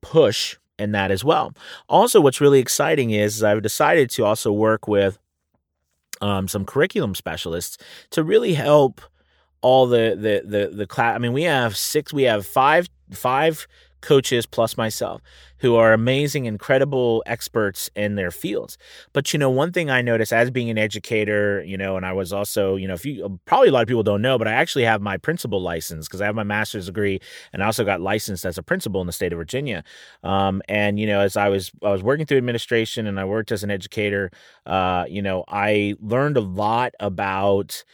push 0.00 0.56
in 0.78 0.92
that 0.92 1.10
as 1.10 1.24
well. 1.24 1.54
Also, 1.88 2.20
what's 2.20 2.40
really 2.40 2.58
exciting 2.58 3.10
is, 3.10 3.36
is 3.36 3.42
I've 3.42 3.62
decided 3.62 4.10
to 4.10 4.24
also 4.24 4.52
work 4.52 4.88
with 4.88 5.18
um, 6.20 6.48
some 6.48 6.64
curriculum 6.64 7.14
specialists 7.14 7.78
to 8.10 8.22
really 8.22 8.54
help 8.54 9.00
all 9.60 9.86
the 9.86 10.16
the 10.16 10.42
the 10.48 10.76
the 10.76 10.86
class. 10.86 11.14
I 11.14 11.18
mean, 11.18 11.32
we 11.32 11.44
have 11.44 11.76
six, 11.76 12.12
we 12.12 12.24
have 12.24 12.46
five 12.46 12.88
five 13.12 13.66
coaches 14.02 14.46
plus 14.46 14.76
myself 14.76 15.22
who 15.62 15.76
are 15.76 15.92
amazing, 15.92 16.44
incredible 16.44 17.22
experts 17.24 17.88
in 17.94 18.16
their 18.16 18.32
fields. 18.32 18.76
But 19.12 19.32
you 19.32 19.38
know, 19.38 19.48
one 19.48 19.70
thing 19.70 19.90
I 19.90 20.02
noticed 20.02 20.32
as 20.32 20.50
being 20.50 20.70
an 20.70 20.76
educator, 20.76 21.62
you 21.64 21.78
know, 21.78 21.96
and 21.96 22.04
I 22.04 22.12
was 22.12 22.32
also, 22.32 22.74
you 22.74 22.88
know, 22.88 22.94
if 22.94 23.06
you 23.06 23.40
probably 23.44 23.68
a 23.68 23.72
lot 23.72 23.82
of 23.82 23.88
people 23.88 24.02
don't 24.02 24.22
know, 24.22 24.38
but 24.38 24.48
I 24.48 24.52
actually 24.52 24.84
have 24.84 25.00
my 25.00 25.16
principal 25.16 25.62
license 25.62 26.08
because 26.08 26.20
I 26.20 26.26
have 26.26 26.34
my 26.34 26.42
master's 26.42 26.86
degree 26.86 27.20
and 27.52 27.62
I 27.62 27.66
also 27.66 27.84
got 27.84 28.00
licensed 28.00 28.44
as 28.44 28.58
a 28.58 28.62
principal 28.62 29.00
in 29.00 29.06
the 29.06 29.12
state 29.12 29.32
of 29.32 29.38
Virginia. 29.38 29.84
Um, 30.24 30.62
and 30.68 30.98
you 30.98 31.06
know, 31.06 31.20
as 31.20 31.36
I 31.36 31.48
was 31.48 31.70
I 31.82 31.90
was 31.90 32.02
working 32.02 32.26
through 32.26 32.38
administration 32.38 33.06
and 33.06 33.20
I 33.20 33.24
worked 33.24 33.52
as 33.52 33.62
an 33.62 33.70
educator, 33.70 34.32
uh, 34.66 35.04
you 35.08 35.22
know, 35.22 35.44
I 35.46 35.94
learned 36.00 36.36
a 36.36 36.40
lot 36.40 36.94
about 36.98 37.84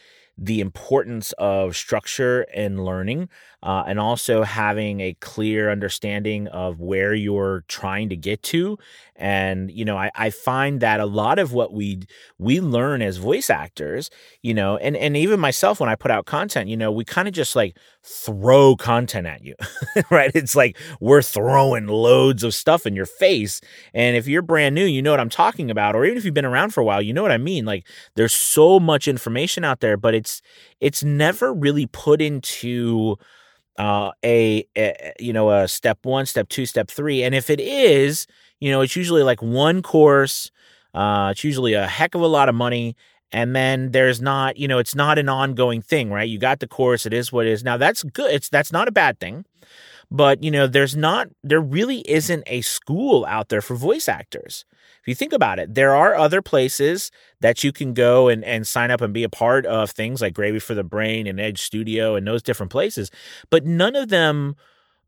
the 0.41 0.61
importance 0.61 1.33
of 1.33 1.75
structure 1.75 2.45
and 2.53 2.83
learning 2.85 3.29
uh, 3.61 3.83
and 3.87 3.99
also 3.99 4.43
having 4.43 5.01
a 5.01 5.15
clear 5.19 5.69
understanding 5.71 6.47
of 6.47 6.79
where 6.79 7.13
you're 7.13 7.63
trying 7.67 8.09
to 8.09 8.15
get 8.15 8.41
to. 8.43 8.77
And 9.15 9.69
you 9.69 9.83
know 9.83 9.97
I, 9.97 10.11
I 10.15 10.29
find 10.29 10.79
that 10.79 11.01
a 11.01 11.05
lot 11.05 11.39
of 11.39 11.51
what 11.51 11.73
we 11.73 12.03
we 12.37 12.61
learn 12.61 13.01
as 13.01 13.17
voice 13.17 13.49
actors 13.49 14.09
you 14.41 14.53
know 14.53 14.77
and 14.77 14.95
and 14.95 15.17
even 15.17 15.41
myself 15.41 15.81
when 15.81 15.89
i 15.89 15.95
put 15.95 16.09
out 16.09 16.25
content 16.25 16.69
you 16.69 16.77
know 16.77 16.89
we 16.89 17.03
kind 17.03 17.27
of 17.27 17.33
just 17.33 17.53
like 17.53 17.75
throw 18.01 18.77
content 18.77 19.27
at 19.27 19.43
you 19.43 19.55
right? 20.09 20.31
It's 20.33 20.55
like 20.55 20.77
we're 20.99 21.21
throwing 21.21 21.87
loads 21.87 22.43
of 22.43 22.53
stuff 22.53 22.85
in 22.85 22.95
your 22.95 23.05
face. 23.05 23.61
And 23.93 24.15
if 24.15 24.27
you're 24.27 24.41
brand 24.41 24.75
new 24.75 24.85
you 24.85 25.01
know 25.01 25.11
what 25.11 25.19
i'm 25.19 25.29
talking 25.29 25.69
about. 25.69 25.95
Or 25.95 26.05
even 26.05 26.17
if 26.17 26.25
you've 26.25 26.33
been 26.33 26.45
around 26.45 26.73
for 26.73 26.81
a 26.81 26.85
while 26.85 27.01
you 27.01 27.13
know 27.13 27.21
what 27.21 27.31
i 27.31 27.37
mean? 27.37 27.65
Like 27.65 27.87
there's 28.15 28.33
so 28.33 28.79
much 28.79 29.07
information 29.07 29.63
out 29.63 29.79
there 29.81 29.97
but 29.97 30.15
it's 30.15 30.41
it's 30.79 31.03
never 31.03 31.53
really 31.53 31.85
put 31.87 32.21
into 32.21 33.17
uh, 33.79 34.11
a, 34.23 34.65
a, 34.77 35.13
you 35.19 35.33
know 35.33 35.49
a 35.49 35.67
step 35.67 35.99
one, 36.03 36.27
step 36.27 36.49
two, 36.49 36.67
step 36.67 36.89
three, 36.89 37.23
and 37.23 37.33
if 37.33 37.49
it 37.49 37.59
is, 37.59 38.27
you 38.59 38.69
know, 38.69 38.81
it's 38.81 38.95
usually 38.95 39.23
like 39.23 39.41
one 39.41 39.81
course. 39.81 40.51
Uh, 40.93 41.29
it's 41.31 41.43
usually 41.43 41.73
a 41.73 41.87
heck 41.87 42.15
of 42.15 42.21
a 42.21 42.27
lot 42.27 42.49
of 42.49 42.55
money, 42.55 42.95
and 43.31 43.55
then 43.55 43.91
there's 43.91 44.21
not, 44.21 44.57
you 44.57 44.67
know, 44.67 44.79
it's 44.79 44.95
not 44.95 45.17
an 45.17 45.29
ongoing 45.29 45.81
thing, 45.81 46.11
right? 46.11 46.29
You 46.29 46.39
got 46.39 46.59
the 46.59 46.67
course, 46.67 47.05
it 47.05 47.13
is 47.13 47.31
what 47.31 47.47
it 47.47 47.51
is. 47.51 47.63
Now 47.63 47.77
that's 47.77 48.03
good. 48.03 48.31
It's 48.31 48.49
that's 48.49 48.71
not 48.71 48.87
a 48.87 48.91
bad 48.91 49.19
thing. 49.19 49.45
But, 50.11 50.43
you 50.43 50.49
know, 50.49 50.65
there's 50.65 50.95
not, 50.95 51.29
there 51.43 51.61
really 51.61 51.99
isn't 52.09 52.43
a 52.47 52.61
school 52.61 53.25
out 53.27 53.49
there 53.49 53.61
for 53.61 53.75
voice 53.75 54.09
actors. 54.09 54.65
If 55.01 55.07
you 55.07 55.15
think 55.15 55.33
about 55.33 55.59
it, 55.59 55.73
there 55.75 55.95
are 55.95 56.15
other 56.15 56.41
places 56.41 57.11
that 57.41 57.63
you 57.63 57.71
can 57.71 57.93
go 57.93 58.27
and, 58.27 58.43
and 58.43 58.67
sign 58.67 58.91
up 58.91 59.01
and 59.01 59.13
be 59.13 59.23
a 59.23 59.29
part 59.29 59.65
of 59.65 59.91
things 59.91 60.21
like 60.21 60.33
Gravy 60.33 60.59
for 60.59 60.73
the 60.73 60.83
Brain 60.83 61.27
and 61.27 61.39
Edge 61.39 61.61
Studio 61.61 62.15
and 62.15 62.27
those 62.27 62.43
different 62.43 62.71
places, 62.71 63.09
but 63.49 63.65
none 63.65 63.95
of 63.95 64.09
them 64.09 64.55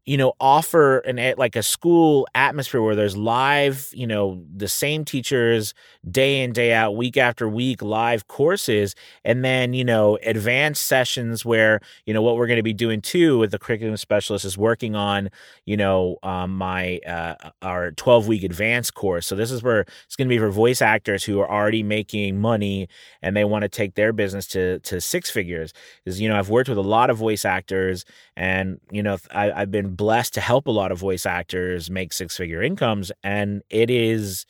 you 0.05 0.17
know 0.17 0.34
offer 0.39 1.00
an 1.00 1.36
like 1.38 1.55
a 1.55 1.63
school 1.63 2.27
atmosphere 2.34 2.81
where 2.81 2.96
there's 2.96 3.15
live 3.15 3.89
you 3.93 4.08
know 4.08 4.43
the 4.55 4.67
same 4.67 5.05
teachers 5.05 5.74
day 6.10 6.41
in 6.41 6.51
day 6.53 6.74
out 6.74 6.96
week 6.96 7.17
after 7.17 7.48
week 7.48 7.81
live 7.81 8.27
courses 8.27 8.96
and 9.24 9.46
then 9.46 9.74
you 9.74 9.86
know 9.86 10.17
advanced 10.24 10.86
sessions 10.88 11.46
where 11.46 11.79
you 12.05 12.13
know 12.13 12.22
what 12.22 12.36
we're 12.36 12.48
going 12.48 12.58
to 12.58 12.63
be 12.63 12.74
doing 12.74 13.01
too 13.01 13.38
with 13.38 13.51
the 13.51 13.60
curriculum 13.60 13.98
specialist 13.98 14.46
is 14.46 14.58
working 14.58 14.96
on 14.96 15.29
you 15.65 15.77
know 15.77 16.17
um, 16.24 16.58
my 16.58 17.00
uh, 17.08 17.36
our 17.62 17.91
12 17.91 18.27
week 18.27 18.43
advanced 18.43 18.93
course. 18.93 19.27
So 19.27 19.36
this 19.36 19.51
is 19.51 19.63
where 19.63 19.81
it's 19.81 20.15
going 20.15 20.27
to 20.27 20.34
be 20.34 20.39
for 20.39 20.50
voice 20.50 20.81
actors 20.81 21.24
who 21.24 21.39
are 21.39 21.50
already 21.50 21.84
making 21.84 22.39
money 22.39 22.88
and 23.22 23.36
they 23.36 23.46
want 23.46 23.63
to 23.63 23.70
take 23.70 23.96
their 23.96 24.13
business 24.13 24.48
to 24.48 24.79
to 24.79 25.00
six 25.01 25.29
figures. 25.29 25.74
Is 26.05 26.20
you 26.20 26.29
know 26.29 26.38
I've 26.38 26.50
worked 26.50 26.70
with 26.70 26.77
a 26.77 26.81
lot 26.81 27.10
of 27.10 27.17
voice 27.17 27.46
actors 27.46 28.05
and 28.36 28.79
you 28.91 29.03
know 29.03 29.17
I, 29.31 29.51
I've 29.51 29.72
been 29.72 29.91
blessed 29.98 30.34
to 30.36 30.42
help 30.42 30.68
a 30.68 30.72
lot 30.72 30.92
of 30.92 31.00
voice 31.00 31.26
actors 31.26 31.90
make 31.90 32.14
six 32.14 32.38
figure 32.38 32.62
incomes. 32.62 33.12
And 33.24 33.62
it 33.70 33.90
is 33.90 34.46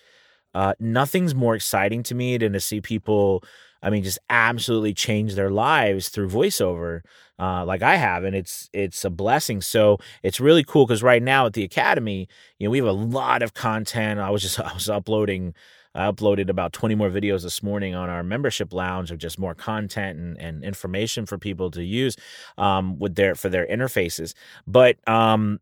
uh, 0.53 0.73
nothing's 0.79 1.33
more 1.35 1.55
exciting 1.55 2.03
to 2.03 2.15
me 2.15 2.37
than 2.37 2.53
to 2.53 2.59
see 2.59 2.81
people, 2.81 3.43
I 3.81 3.89
mean, 3.89 4.03
just 4.03 4.19
absolutely 4.29 4.93
change 4.93 5.35
their 5.35 5.49
lives 5.49 6.09
through 6.09 6.29
voiceover. 6.29 7.01
Uh, 7.39 7.65
like 7.65 7.81
I 7.81 7.95
have, 7.95 8.23
and 8.23 8.35
it's 8.35 8.69
it's 8.71 9.03
a 9.03 9.09
blessing. 9.09 9.61
So 9.61 9.97
it's 10.21 10.39
really 10.39 10.63
cool 10.63 10.85
because 10.85 11.01
right 11.01 11.23
now 11.23 11.47
at 11.47 11.53
the 11.53 11.63
academy, 11.63 12.27
you 12.59 12.67
know, 12.67 12.71
we 12.71 12.77
have 12.77 12.87
a 12.87 12.91
lot 12.91 13.41
of 13.41 13.53
content. 13.55 14.19
I 14.19 14.29
was 14.29 14.43
just 14.43 14.59
I 14.59 14.73
was 14.73 14.89
uploading 14.89 15.55
I 15.93 16.09
uploaded 16.09 16.49
about 16.49 16.73
20 16.73 16.95
more 16.95 17.09
videos 17.09 17.43
this 17.43 17.61
morning 17.61 17.95
on 17.95 18.09
our 18.09 18.23
membership 18.23 18.73
lounge 18.73 19.11
of 19.11 19.17
just 19.17 19.37
more 19.37 19.53
content 19.53 20.17
and, 20.19 20.37
and 20.39 20.63
information 20.63 21.25
for 21.25 21.37
people 21.37 21.69
to 21.71 21.83
use 21.83 22.15
um, 22.57 22.97
with 22.97 23.15
their 23.15 23.35
for 23.35 23.49
their 23.49 23.67
interfaces. 23.67 24.33
But 24.65 24.97
um, 25.07 25.59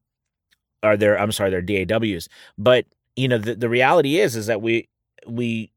are 0.84 0.98
there? 0.98 1.20
I'm 1.20 1.32
sorry, 1.32 1.50
they're 1.50 1.86
DAWs. 1.86 2.30
But 2.58 2.86
you 3.16 3.28
know, 3.28 3.38
the, 3.38 3.56
the 3.56 3.70
reality 3.70 4.20
is 4.20 4.36
is 4.36 4.46
that 4.48 4.62
we 4.62 4.88
we 5.28 5.72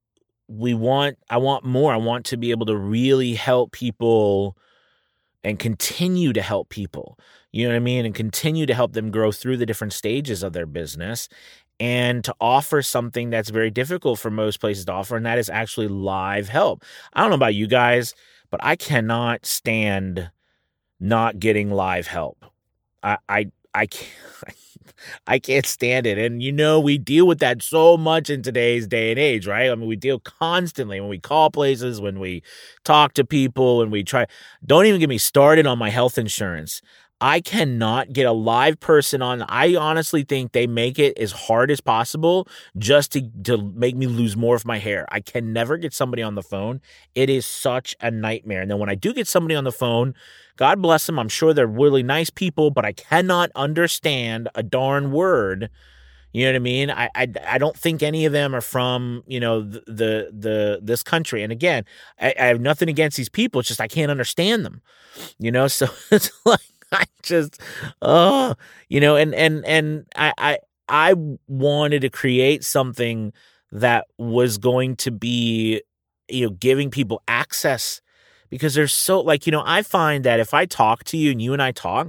we 0.49 0.75
want 0.75 1.19
I 1.31 1.39
want 1.39 1.65
more. 1.65 1.93
I 1.93 1.97
want 1.97 2.27
to 2.27 2.37
be 2.37 2.51
able 2.51 2.67
to 2.67 2.77
really 2.77 3.35
help 3.35 3.73
people 3.73 4.57
and 5.45 5.59
continue 5.59 6.33
to 6.33 6.43
help 6.43 6.69
people. 6.69 7.19
You 7.51 7.65
know 7.65 7.75
what 7.75 7.77
I 7.77 7.81
mean? 7.81 8.07
And 8.07 8.15
continue 8.15 8.65
to 8.67 8.75
help 8.75 8.93
them 8.93 9.11
grow 9.11 9.33
through 9.33 9.57
the 9.57 9.67
different 9.67 9.93
stages 9.93 10.43
of 10.43 10.53
their 10.53 10.67
business 10.67 11.29
and 11.83 12.25
to 12.25 12.35
offer 12.41 12.83
something 12.83 13.31
that's 13.31 13.51
very 13.51 13.71
difficult 13.71 14.21
for 14.21 14.31
most 14.31 14.61
places 14.61 14.87
to 14.87 14.93
offer, 14.93 15.17
and 15.17 15.27
that 15.27 15.39
is 15.39 15.51
actually 15.51 15.89
live 15.89 16.49
help. 16.49 16.85
I 17.15 17.23
don't 17.23 17.31
know 17.31 17.37
about 17.37 17.57
you 17.57 17.67
guys, 17.67 18.15
but 18.51 18.61
I 18.65 18.77
cannot 18.77 19.47
stand 19.47 20.31
not 21.01 21.39
getting 21.39 21.71
live 21.71 22.07
help. 22.07 22.45
I 23.03 23.19
I 23.29 23.51
I 23.75 23.87
can't 23.87 24.11
I 25.27 25.39
can't 25.39 25.67
stand 25.67 26.07
it. 26.07 26.19
And 26.19 26.43
you 26.43 26.53
know, 26.53 26.81
we 26.81 26.99
deal 26.99 27.27
with 27.27 27.39
that 27.41 27.63
so 27.63 27.97
much 27.97 28.31
in 28.31 28.43
today's 28.43 28.87
day 28.87 29.11
and 29.11 29.19
age, 29.19 29.47
right? 29.47 29.71
I 29.71 29.75
mean, 29.75 29.89
we 29.89 29.97
deal 29.97 30.21
constantly 30.21 31.01
when 31.01 31.11
we 31.11 31.19
call 31.19 31.51
places, 31.51 32.01
when 32.01 32.19
we 32.21 32.43
talk 32.85 33.15
to 33.15 33.25
people, 33.25 33.79
when 33.79 33.91
we 33.91 34.05
try. 34.05 34.27
Don't 34.65 34.87
even 34.87 35.01
get 35.01 35.09
me 35.09 35.19
started 35.19 35.67
on 35.67 35.79
my 35.79 35.91
health 35.91 36.19
insurance. 36.19 36.83
I 37.23 37.41
cannot 37.41 38.13
get 38.13 38.27
a 38.27 38.33
live 38.33 38.81
person 38.81 39.23
on. 39.23 39.43
I 39.43 39.77
honestly 39.77 40.25
think 40.25 40.51
they 40.51 40.67
make 40.67 40.99
it 40.99 41.17
as 41.17 41.31
hard 41.31 41.71
as 41.71 41.81
possible 41.81 42.49
just 42.77 43.13
to, 43.13 43.31
to 43.45 43.59
make 43.59 43.95
me 43.95 44.09
lose 44.09 44.37
more 44.37 44.57
of 44.57 44.65
my 44.65 44.79
hair. 44.79 45.07
I 45.09 45.21
can 45.21 45.53
never 45.53 45.77
get 45.77 45.95
somebody 45.95 46.21
on 46.21 46.35
the 46.35 46.43
phone. 46.43 46.81
It 47.15 47.31
is 47.31 47.47
such 47.47 47.95
a 48.01 48.11
nightmare. 48.11 48.63
And 48.63 48.69
then 48.69 48.81
when 48.81 48.89
I 48.89 48.97
do 48.97 49.15
get 49.15 49.29
somebody 49.29 49.55
on 49.55 49.63
the 49.63 49.71
phone, 49.71 50.15
God 50.57 50.83
bless 50.83 51.07
them. 51.07 51.17
I'm 51.17 51.29
sure 51.29 51.55
they're 51.55 51.65
really 51.65 52.03
nice 52.03 52.29
people, 52.29 52.73
but 52.73 52.85
I 52.85 52.93
cannot 52.93 53.53
understand 53.55 54.49
a 54.57 54.65
darn 54.65 55.13
word. 55.13 55.71
You 56.33 56.47
know 56.47 56.51
what 56.51 56.57
I 56.57 56.59
mean? 56.59 56.91
I, 56.91 57.09
I, 57.15 57.29
I 57.47 57.59
don't 57.59 57.77
think 57.77 58.03
any 58.03 58.25
of 58.25 58.33
them 58.33 58.53
are 58.53 58.61
from 58.61 59.23
you 59.29 59.39
know 59.39 59.63
the 59.63 59.83
the, 59.87 60.31
the 60.33 60.81
this 60.83 61.05
country. 61.05 61.45
And 61.45 61.53
again, 61.53 61.85
I, 62.21 62.35
I 62.37 62.47
have 62.47 62.61
nothing 62.61 62.89
against 62.89 63.17
these 63.17 63.29
people. 63.29 63.61
It's 63.61 63.69
just 63.69 63.81
I 63.81 63.87
can't 63.87 64.11
understand 64.11 64.65
them. 64.65 64.83
You 65.39 65.53
know, 65.53 65.69
so 65.69 65.89
it's 66.11 66.33
like 66.45 66.61
I 67.01 67.05
just, 67.23 67.61
oh, 68.01 68.55
you 68.89 69.01
know, 69.01 69.17
and 69.17 69.35
and 69.35 69.65
and 69.67 70.07
I 70.17 70.33
I 70.39 70.59
I 70.89 71.15
wanted 71.49 72.01
to 72.03 72.11
create 72.11 72.65
something 72.65 73.33
that 73.73 74.07
was 74.19 74.59
going 74.59 74.97
to 74.97 75.11
be, 75.11 75.83
you 76.29 76.47
know, 76.47 76.51
giving 76.51 76.91
people 76.91 77.23
access 77.29 78.01
because 78.51 78.75
there's 78.75 78.93
so 78.93 79.21
like, 79.21 79.47
you 79.47 79.53
know, 79.53 79.63
I 79.65 79.83
find 79.83 80.25
that 80.25 80.41
if 80.41 80.53
I 80.53 80.67
talk 80.67 81.05
to 81.05 81.17
you 81.17 81.31
and 81.31 81.41
you 81.41 81.53
and 81.55 81.63
I 81.63 81.73
talk, 81.73 82.09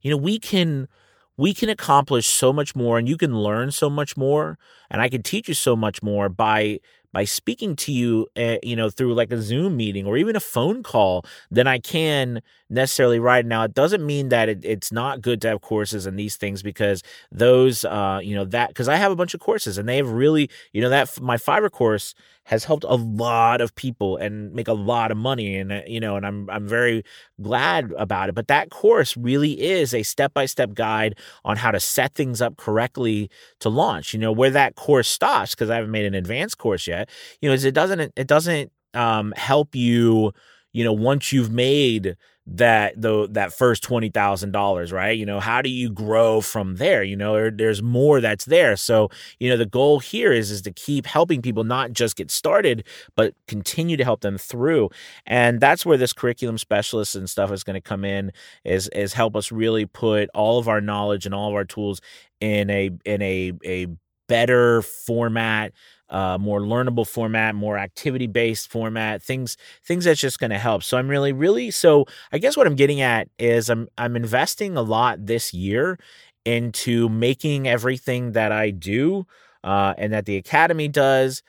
you 0.00 0.10
know, 0.10 0.16
we 0.16 0.38
can 0.38 0.88
we 1.36 1.54
can 1.54 1.68
accomplish 1.68 2.26
so 2.26 2.52
much 2.52 2.76
more 2.76 2.98
and 2.98 3.08
you 3.08 3.16
can 3.16 3.36
learn 3.36 3.70
so 3.70 3.88
much 3.88 4.16
more 4.16 4.58
and 4.90 5.00
I 5.00 5.08
can 5.08 5.22
teach 5.22 5.48
you 5.48 5.54
so 5.54 5.74
much 5.76 6.02
more 6.02 6.28
by 6.28 6.78
by 7.12 7.24
speaking 7.24 7.76
to 7.76 7.92
you, 7.92 8.26
uh, 8.36 8.56
you 8.62 8.74
know, 8.74 8.88
through 8.88 9.14
like 9.14 9.30
a 9.32 9.40
Zoom 9.40 9.76
meeting 9.76 10.06
or 10.06 10.16
even 10.16 10.34
a 10.34 10.40
phone 10.40 10.82
call 10.82 11.24
than 11.50 11.66
I 11.66 11.78
can 11.78 12.40
necessarily 12.72 13.18
right 13.20 13.44
now. 13.46 13.64
It 13.64 13.74
doesn't 13.74 14.04
mean 14.04 14.30
that 14.30 14.48
it, 14.48 14.64
it's 14.64 14.90
not 14.90 15.20
good 15.20 15.40
to 15.42 15.48
have 15.48 15.60
courses 15.60 16.06
and 16.06 16.18
these 16.18 16.36
things 16.36 16.62
because 16.62 17.02
those, 17.30 17.84
uh, 17.84 18.20
you 18.22 18.34
know, 18.34 18.44
that 18.46 18.68
because 18.68 18.88
I 18.88 18.96
have 18.96 19.12
a 19.12 19.16
bunch 19.16 19.34
of 19.34 19.40
courses 19.40 19.78
and 19.78 19.88
they 19.88 19.98
have 19.98 20.10
really, 20.10 20.50
you 20.72 20.80
know, 20.80 20.88
that 20.88 21.20
my 21.20 21.36
Fiverr 21.36 21.70
course 21.70 22.14
has 22.44 22.64
helped 22.64 22.84
a 22.84 22.94
lot 22.94 23.60
of 23.60 23.74
people 23.74 24.16
and 24.16 24.52
make 24.52 24.68
a 24.68 24.72
lot 24.72 25.10
of 25.10 25.16
money 25.16 25.56
and 25.56 25.70
uh, 25.72 25.80
you 25.86 26.00
know 26.00 26.16
and 26.16 26.26
I'm 26.26 26.50
I'm 26.50 26.66
very 26.66 27.04
glad 27.40 27.92
about 27.92 28.28
it 28.28 28.34
but 28.34 28.48
that 28.48 28.70
course 28.70 29.16
really 29.16 29.60
is 29.60 29.94
a 29.94 30.02
step-by-step 30.02 30.74
guide 30.74 31.16
on 31.44 31.56
how 31.56 31.70
to 31.70 31.80
set 31.80 32.14
things 32.14 32.42
up 32.42 32.56
correctly 32.56 33.30
to 33.60 33.68
launch 33.68 34.12
you 34.12 34.18
know 34.18 34.32
where 34.32 34.50
that 34.50 34.74
course 34.74 35.08
stops 35.08 35.54
because 35.54 35.70
I 35.70 35.76
haven't 35.76 35.92
made 35.92 36.04
an 36.04 36.14
advanced 36.14 36.58
course 36.58 36.86
yet 36.86 37.08
you 37.40 37.48
know 37.48 37.54
is 37.54 37.64
it 37.64 37.74
doesn't 37.74 38.12
it 38.16 38.26
doesn't 38.26 38.72
um, 38.94 39.32
help 39.36 39.74
you 39.74 40.32
you 40.72 40.84
know 40.84 40.92
once 40.92 41.32
you've 41.32 41.52
made 41.52 42.16
that 42.46 43.00
the 43.00 43.28
that 43.30 43.52
first 43.52 43.84
twenty 43.84 44.08
thousand 44.08 44.50
dollars, 44.52 44.90
right? 44.92 45.16
You 45.16 45.24
know, 45.24 45.38
how 45.38 45.62
do 45.62 45.70
you 45.70 45.88
grow 45.90 46.40
from 46.40 46.76
there? 46.76 47.02
You 47.04 47.16
know, 47.16 47.50
there's 47.50 47.82
more 47.82 48.20
that's 48.20 48.46
there. 48.46 48.76
So, 48.76 49.10
you 49.38 49.48
know, 49.48 49.56
the 49.56 49.64
goal 49.66 50.00
here 50.00 50.32
is 50.32 50.50
is 50.50 50.60
to 50.62 50.72
keep 50.72 51.06
helping 51.06 51.40
people 51.40 51.62
not 51.64 51.92
just 51.92 52.16
get 52.16 52.30
started, 52.32 52.84
but 53.16 53.34
continue 53.46 53.96
to 53.96 54.04
help 54.04 54.22
them 54.22 54.38
through. 54.38 54.90
And 55.24 55.60
that's 55.60 55.86
where 55.86 55.96
this 55.96 56.12
curriculum 56.12 56.58
specialist 56.58 57.14
and 57.14 57.30
stuff 57.30 57.52
is 57.52 57.62
going 57.62 57.74
to 57.74 57.80
come 57.80 58.04
in 58.04 58.32
is 58.64 58.88
is 58.88 59.12
help 59.12 59.36
us 59.36 59.52
really 59.52 59.86
put 59.86 60.28
all 60.34 60.58
of 60.58 60.68
our 60.68 60.80
knowledge 60.80 61.26
and 61.26 61.34
all 61.34 61.48
of 61.48 61.54
our 61.54 61.64
tools 61.64 62.00
in 62.40 62.70
a 62.70 62.90
in 63.04 63.22
a 63.22 63.52
a 63.64 63.86
better 64.28 64.82
format 64.82 65.72
uh, 66.12 66.38
more 66.38 66.60
learnable 66.60 67.06
format, 67.06 67.54
more 67.56 67.78
activity 67.78 68.28
based 68.28 68.70
format, 68.70 69.22
things 69.22 69.56
things 69.84 70.04
that's 70.04 70.20
just 70.20 70.38
going 70.38 70.50
to 70.50 70.58
help. 70.58 70.84
So 70.84 70.98
I'm 70.98 71.08
really 71.08 71.32
really 71.32 71.70
so 71.72 72.06
I 72.32 72.38
guess 72.38 72.56
what 72.56 72.66
I'm 72.66 72.76
getting 72.76 73.00
at 73.00 73.28
is 73.38 73.70
I'm 73.70 73.88
I'm 73.98 74.14
investing 74.16 74.76
a 74.76 74.82
lot 74.82 75.26
this 75.26 75.52
year 75.52 75.98
into 76.44 77.08
making 77.08 77.68
everything 77.68 78.32
that 78.32 78.52
I 78.52 78.70
do 78.70 79.26
uh, 79.64 79.94
and 79.98 80.12
that 80.12 80.26
the 80.26 80.36
academy 80.36 80.88
does 80.88 81.42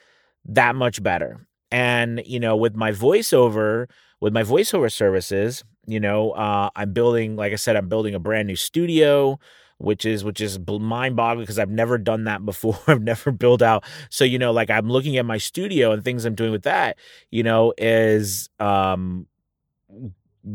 that 0.46 0.75
much 0.75 1.01
better. 1.01 1.46
And 1.72 2.22
you 2.25 2.39
know, 2.39 2.55
with 2.55 2.75
my 2.75 2.91
voiceover, 2.91 3.89
with 4.22 4.34
my 4.34 4.43
voiceover 4.43 4.91
services, 4.91 5.63
you 5.86 6.00
know, 6.00 6.32
uh, 6.32 6.70
I'm 6.75 6.93
building, 6.93 7.36
like 7.36 7.51
I 7.51 7.58
said, 7.58 7.75
I'm 7.75 7.89
building 7.89 8.15
a 8.15 8.20
brand 8.20 8.48
new 8.48 8.55
studio 8.55 9.39
which 9.84 10.06
is 10.06 10.24
which 10.24 10.40
is 10.40 10.58
mind 10.68 11.16
boggling 11.16 11.44
because 11.44 11.60
I've 11.60 11.70
never 11.70 11.98
done 11.98 12.24
that 12.24 12.46
before. 12.46 12.80
I've 12.88 13.02
never 13.04 13.32
built 13.32 13.62
out. 13.62 13.84
So 14.10 14.24
you 14.24 14.40
know, 14.40 14.52
like 14.52 14.70
I'm 14.70 14.90
looking 14.90 15.18
at 15.18 15.25
my 15.25 15.38
studio 15.38 15.92
and 15.92 16.04
things 16.04 16.25
I'm 16.25 16.36
doing 16.36 16.52
with 16.52 16.63
that. 16.63 16.98
You 17.30 17.44
know, 17.44 17.74
is 17.78 18.50
um 18.60 19.28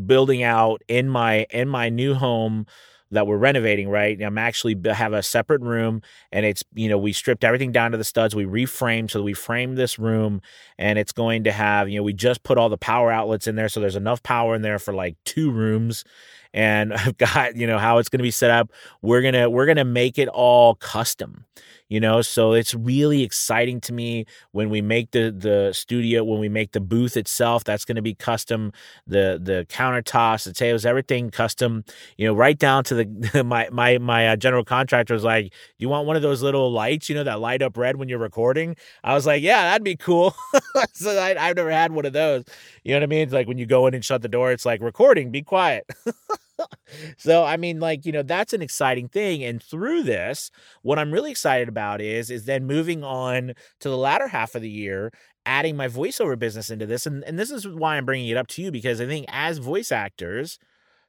building 0.05 0.43
out 0.43 0.81
in 0.87 1.09
my 1.09 1.45
in 1.51 1.69
my 1.69 1.89
new 1.89 2.13
home 2.13 2.65
that 3.11 3.25
we're 3.25 3.37
renovating, 3.37 3.89
right? 3.89 4.21
I'm 4.21 4.37
actually 4.37 4.75
have 4.85 5.13
a 5.13 5.23
separate 5.23 5.61
room 5.61 6.03
and 6.31 6.45
it's, 6.45 6.63
you 6.75 6.87
know, 6.87 6.97
we 6.97 7.11
stripped 7.11 7.43
everything 7.43 7.71
down 7.71 7.91
to 7.91 7.97
the 7.97 8.03
studs. 8.03 8.35
We 8.35 8.45
reframed. 8.45 9.09
So 9.09 9.23
we 9.23 9.33
framed 9.33 9.77
this 9.77 9.97
room 9.97 10.41
and 10.77 10.99
it's 10.99 11.11
going 11.11 11.45
to 11.45 11.51
have, 11.51 11.89
you 11.89 11.97
know, 11.97 12.03
we 12.03 12.13
just 12.13 12.43
put 12.43 12.59
all 12.59 12.69
the 12.69 12.77
power 12.77 13.11
outlets 13.11 13.47
in 13.47 13.55
there. 13.55 13.67
So 13.67 13.79
there's 13.79 13.95
enough 13.95 14.21
power 14.21 14.53
in 14.53 14.61
there 14.61 14.77
for 14.77 14.93
like 14.93 15.17
two 15.25 15.49
rooms 15.49 16.03
and 16.53 16.93
I've 16.95 17.17
got 17.17 17.55
you 17.55 17.67
know 17.67 17.77
how 17.77 17.97
it's 17.97 18.09
going 18.09 18.19
to 18.19 18.23
be 18.23 18.31
set 18.31 18.51
up. 18.51 18.71
We're 19.01 19.21
gonna 19.21 19.49
we're 19.49 19.65
gonna 19.65 19.85
make 19.85 20.17
it 20.17 20.27
all 20.27 20.75
custom, 20.75 21.45
you 21.89 21.99
know. 21.99 22.21
So 22.21 22.53
it's 22.53 22.73
really 22.73 23.23
exciting 23.23 23.81
to 23.81 23.93
me 23.93 24.25
when 24.51 24.69
we 24.69 24.81
make 24.81 25.11
the 25.11 25.31
the 25.31 25.71
studio, 25.73 26.23
when 26.23 26.39
we 26.39 26.49
make 26.49 26.71
the 26.71 26.79
booth 26.79 27.17
itself. 27.17 27.63
That's 27.63 27.85
going 27.85 27.97
to 27.97 28.01
be 28.01 28.13
custom. 28.15 28.71
The 29.07 29.39
the 29.41 29.65
countertops, 29.69 30.45
the 30.45 30.53
tables, 30.53 30.85
everything 30.85 31.29
custom. 31.29 31.83
You 32.17 32.27
know, 32.27 32.33
right 32.33 32.57
down 32.57 32.83
to 32.85 32.95
the 32.95 33.43
my 33.45 33.67
my 33.71 33.97
my 33.97 34.29
uh, 34.29 34.35
general 34.35 34.63
contractor 34.63 35.13
was 35.13 35.23
like, 35.23 35.53
"You 35.77 35.89
want 35.89 36.07
one 36.07 36.15
of 36.15 36.21
those 36.21 36.41
little 36.41 36.71
lights, 36.71 37.09
you 37.09 37.15
know, 37.15 37.23
that 37.23 37.39
light 37.39 37.61
up 37.61 37.77
red 37.77 37.97
when 37.97 38.09
you're 38.09 38.19
recording?" 38.19 38.75
I 39.03 39.13
was 39.13 39.25
like, 39.25 39.41
"Yeah, 39.43 39.61
that'd 39.63 39.83
be 39.83 39.95
cool." 39.95 40.35
so 40.93 41.17
I, 41.17 41.35
I've 41.49 41.55
never 41.55 41.71
had 41.71 41.91
one 41.91 42.05
of 42.05 42.13
those. 42.13 42.43
You 42.83 42.93
know 42.93 42.97
what 42.99 43.03
I 43.03 43.07
mean? 43.07 43.21
It's 43.23 43.33
like 43.33 43.47
when 43.47 43.57
you 43.57 43.65
go 43.65 43.87
in 43.87 43.93
and 43.93 44.03
shut 44.03 44.21
the 44.21 44.27
door, 44.27 44.51
it's 44.51 44.65
like 44.65 44.81
recording, 44.81 45.31
be 45.31 45.41
quiet. 45.41 45.85
so 47.17 47.43
I 47.43 47.57
mean, 47.57 47.79
like, 47.79 48.05
you 48.05 48.11
know, 48.11 48.23
that's 48.23 48.53
an 48.53 48.61
exciting 48.61 49.07
thing. 49.07 49.43
And 49.43 49.61
through 49.61 50.03
this, 50.03 50.51
what 50.81 50.99
I'm 50.99 51.11
really 51.11 51.31
excited 51.31 51.69
about 51.69 52.01
is 52.01 52.29
is 52.29 52.45
then 52.45 52.65
moving 52.65 53.03
on 53.03 53.53
to 53.79 53.89
the 53.89 53.97
latter 53.97 54.27
half 54.27 54.55
of 54.55 54.61
the 54.61 54.69
year, 54.69 55.11
adding 55.45 55.75
my 55.75 55.87
voiceover 55.87 56.37
business 56.37 56.69
into 56.69 56.85
this. 56.85 57.05
And 57.05 57.23
and 57.23 57.37
this 57.39 57.51
is 57.51 57.67
why 57.67 57.97
I'm 57.97 58.05
bringing 58.05 58.29
it 58.29 58.37
up 58.37 58.47
to 58.47 58.61
you 58.61 58.71
because 58.71 59.01
I 59.01 59.05
think 59.05 59.25
as 59.29 59.57
voice 59.57 59.91
actors, 59.91 60.59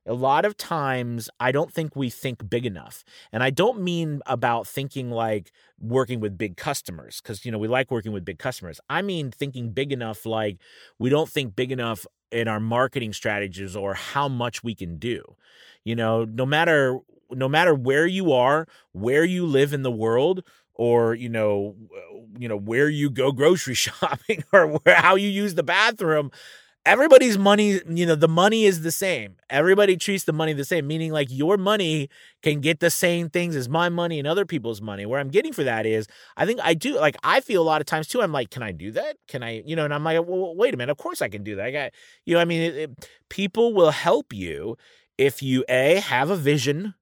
a 0.06 0.14
lot 0.14 0.44
of 0.44 0.56
times 0.56 1.28
I 1.38 1.52
don't 1.52 1.72
think 1.72 1.94
we 1.94 2.10
think 2.10 2.48
big 2.48 2.64
enough. 2.66 3.04
And 3.32 3.42
I 3.42 3.50
don't 3.50 3.80
mean 3.82 4.20
about 4.26 4.66
thinking 4.66 5.10
like 5.10 5.52
working 5.78 6.20
with 6.20 6.38
big 6.38 6.56
customers 6.56 7.20
because 7.22 7.44
you 7.44 7.52
know 7.52 7.58
we 7.58 7.68
like 7.68 7.90
working 7.90 8.12
with 8.12 8.24
big 8.24 8.38
customers. 8.38 8.80
I 8.88 9.02
mean 9.02 9.30
thinking 9.30 9.72
big 9.72 9.92
enough 9.92 10.24
like 10.26 10.58
we 10.98 11.10
don't 11.10 11.28
think 11.28 11.54
big 11.54 11.72
enough 11.72 12.06
in 12.32 12.48
our 12.48 12.60
marketing 12.60 13.12
strategies 13.12 13.76
or 13.76 13.94
how 13.94 14.28
much 14.28 14.62
we 14.62 14.74
can 14.74 14.98
do. 14.98 15.22
You 15.84 15.96
know, 15.96 16.24
no 16.24 16.46
matter 16.46 16.98
no 17.32 17.48
matter 17.48 17.74
where 17.74 18.06
you 18.06 18.32
are, 18.32 18.66
where 18.92 19.24
you 19.24 19.46
live 19.46 19.72
in 19.72 19.82
the 19.82 19.90
world, 19.90 20.42
or 20.74 21.14
you 21.14 21.28
know, 21.28 21.76
you 22.38 22.48
know 22.48 22.56
where 22.56 22.88
you 22.88 23.10
go 23.10 23.32
grocery 23.32 23.74
shopping, 23.76 24.44
or 24.52 24.66
where, 24.66 24.96
how 24.96 25.14
you 25.16 25.28
use 25.28 25.54
the 25.54 25.62
bathroom, 25.62 26.30
everybody's 26.90 27.38
money, 27.38 27.80
you 27.88 28.04
know, 28.04 28.16
the 28.16 28.26
money 28.28 28.64
is 28.64 28.82
the 28.82 28.90
same. 28.90 29.36
Everybody 29.48 29.96
treats 29.96 30.24
the 30.24 30.32
money 30.32 30.52
the 30.52 30.64
same, 30.64 30.88
meaning 30.88 31.12
like 31.12 31.28
your 31.30 31.56
money 31.56 32.08
can 32.42 32.60
get 32.60 32.80
the 32.80 32.90
same 32.90 33.30
things 33.30 33.54
as 33.54 33.68
my 33.68 33.88
money 33.88 34.18
and 34.18 34.26
other 34.26 34.44
people's 34.44 34.82
money. 34.82 35.06
Where 35.06 35.20
I'm 35.20 35.28
getting 35.28 35.52
for 35.52 35.62
that 35.62 35.86
is, 35.86 36.08
I 36.36 36.46
think 36.46 36.58
I 36.64 36.74
do, 36.74 36.98
like, 36.98 37.16
I 37.22 37.40
feel 37.40 37.62
a 37.62 37.64
lot 37.64 37.80
of 37.80 37.86
times 37.86 38.08
too, 38.08 38.20
I'm 38.22 38.32
like, 38.32 38.50
can 38.50 38.64
I 38.64 38.72
do 38.72 38.90
that? 38.92 39.16
Can 39.28 39.44
I, 39.44 39.62
you 39.64 39.76
know, 39.76 39.84
and 39.84 39.94
I'm 39.94 40.02
like, 40.02 40.18
well, 40.26 40.56
wait 40.56 40.74
a 40.74 40.76
minute, 40.76 40.90
of 40.90 40.98
course 40.98 41.22
I 41.22 41.28
can 41.28 41.44
do 41.44 41.54
that. 41.56 41.66
I 41.66 41.70
got, 41.70 41.92
you 42.26 42.34
know, 42.34 42.40
I 42.40 42.44
mean, 42.44 42.60
it, 42.60 42.76
it, 42.76 43.08
people 43.28 43.72
will 43.72 43.92
help 43.92 44.32
you 44.32 44.76
if 45.16 45.42
you, 45.42 45.64
A, 45.68 46.00
have 46.00 46.28
a 46.28 46.36
vision, 46.36 46.94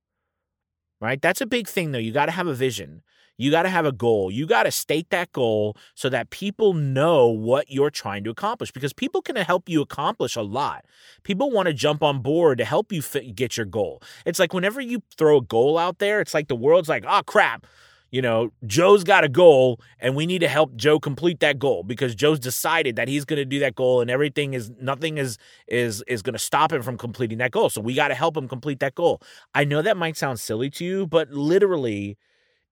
right? 1.01 1.21
That's 1.23 1.41
a 1.41 1.47
big 1.47 1.67
thing 1.67 1.93
though. 1.93 1.99
You 1.99 2.13
got 2.13 2.27
to 2.27 2.33
have 2.33 2.47
a 2.47 2.55
vision. 2.55 3.03
You 3.39 3.53
got 3.53 3.63
to 3.63 3.69
have 3.69 3.87
a 3.87 3.93
goal. 3.93 4.31
You 4.31 4.47
got 4.47 4.65
to 4.65 4.71
state 4.73 5.11
that 5.11 5.33
goal 5.33 5.77
so 5.95 6.09
that 6.11 6.31
people 6.31 6.75
know 6.75 7.29
what 7.29 7.71
you're 7.71 7.91
trying 7.91 8.25
to 8.25 8.31
accomplish 8.31 8.73
because 8.73 8.93
people 8.93 9.23
can 9.23 9.37
help 9.37 9.69
you 9.69 9.81
accomplish 9.81 10.35
a 10.35 10.43
lot. 10.43 10.85
People 11.23 11.51
want 11.53 11.69
to 11.69 11.73
jump 11.73 12.03
on 12.03 12.21
board 12.21 12.59
to 12.59 12.65
help 12.65 12.93
you 12.93 13.01
fit, 13.01 13.37
get 13.37 13.57
your 13.57 13.67
goal. 13.67 14.03
It's 14.27 14.41
like 14.41 14.53
whenever 14.53 14.81
you 14.81 15.03
throw 15.17 15.39
a 15.39 15.43
goal 15.43 15.79
out 15.79 16.01
there, 16.01 16.21
it's 16.21 16.35
like 16.35 16.49
the 16.49 16.57
world's 16.57 16.89
like, 16.89 17.05
oh, 17.09 17.23
crap. 17.25 17.65
You 18.11 18.23
know, 18.23 18.51
Joe's 18.67 19.05
got 19.05 19.23
a 19.23 19.29
goal 19.29 19.81
and 20.01 20.17
we 20.17 20.25
need 20.25 20.39
to 20.39 20.49
help 20.49 20.75
Joe 20.75 20.99
complete 20.99 21.41
that 21.41 21.59
goal 21.59 21.83
because 21.83 22.15
Joe's 22.15 22.41
decided 22.41 22.97
that 22.97 23.07
he's 23.07 23.27
going 23.27 23.37
to 23.37 23.45
do 23.45 23.59
that 23.61 23.75
goal 23.75 24.01
and 24.01 24.11
everything 24.11 24.55
is 24.55 24.71
nothing 24.81 25.19
is 25.19 25.37
is 25.67 26.03
is 26.09 26.23
going 26.23 26.33
to 26.33 26.39
stop 26.39 26.73
him 26.73 26.81
from 26.81 26.97
completing 26.97 27.37
that 27.39 27.51
goal. 27.51 27.69
So 27.69 27.83
we 27.83 27.93
got 27.93 28.09
to 28.09 28.15
help 28.15 28.35
him 28.35 28.49
complete 28.49 28.81
that 28.81 28.95
goal. 28.95 29.21
I 29.55 29.65
know 29.65 29.83
that 29.83 29.99
might 29.99 30.17
sound 30.17 30.41
silly 30.41 30.71
to 30.71 30.87
you, 30.87 31.07
but 31.07 31.31
literally 31.31 32.17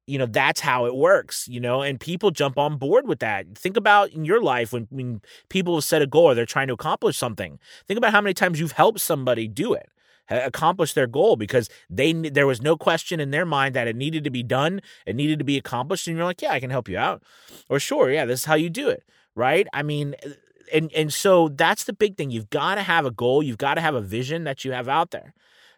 you 0.07 0.19
know 0.19 0.27
that's 0.27 0.61
how 0.61 0.87
it 0.87 0.95
works 0.95 1.49
you 1.49 1.61
know 1.61 1.83
and 1.83 2.01
people 2.01 2.31
jump 2.31 2.59
on 2.59 2.77
board 2.79 3.07
with 3.07 3.19
that. 3.21 3.47
Think 3.57 3.77
about 3.77 4.11
in 4.11 4.25
your 4.25 4.42
life 4.42 4.73
when, 4.73 4.87
when 4.90 5.21
people 5.49 5.75
have 5.77 5.85
set 5.85 6.03
a 6.03 6.07
goal 6.07 6.25
or 6.25 6.35
they're 6.35 6.47
trying 6.47 6.69
to 6.69 6.75
accomplish 6.75 7.16
something. 7.16 7.59
Think 7.87 7.99
about 7.99 8.12
how 8.12 8.21
many 8.21 8.35
times 8.35 8.61
you've 8.61 8.73
helped 8.73 9.01
somebody 9.01 9.49
do 9.49 9.75
it 9.75 9.90
accomplish 10.29 10.92
their 10.92 11.07
goal 11.07 11.37
because 11.37 11.69
they 11.88 12.12
there 12.12 12.49
was 12.49 12.61
no 12.61 12.77
question 12.77 13.21
in 13.21 13.31
their 13.31 13.47
mind 13.47 13.77
that 13.77 13.87
it 13.87 13.95
needed 13.95 14.25
to 14.25 14.31
be 14.31 14.42
done 14.42 14.81
it 15.07 15.14
needed 15.14 15.38
to 15.38 15.45
be 15.45 15.57
accomplished 15.57 16.09
and 16.09 16.16
you're 16.16 16.27
like 16.27 16.42
yeah 16.42 16.51
i 16.51 16.59
can 16.59 16.71
help 16.71 16.88
you 16.88 16.99
out. 16.99 17.23
Or 17.69 17.79
sure 17.79 18.11
yeah 18.11 18.25
this 18.25 18.40
is 18.40 18.45
how 18.47 18.55
you 18.55 18.71
do 18.71 18.88
it 18.88 19.05
right? 19.37 19.69
I 19.73 19.83
mean 19.83 20.16
eh, 20.23 20.31
and 20.73 20.92
and 20.92 21.12
so 21.12 21.49
that's 21.49 21.85
the 21.85 21.92
big 21.92 22.16
thing. 22.16 22.33
You've 22.33 22.51
got 22.51 22.75
to 22.75 22.83
have 22.83 23.07
a 23.07 23.12
goal 23.12 23.40
you've 23.42 23.59
got 23.59 23.75
to 23.75 23.81
have 23.81 23.95
a 23.95 24.01
vision 24.01 24.42
that 24.45 24.64
you 24.64 24.73
have 24.73 24.88
out 24.88 25.12
there 25.12 25.33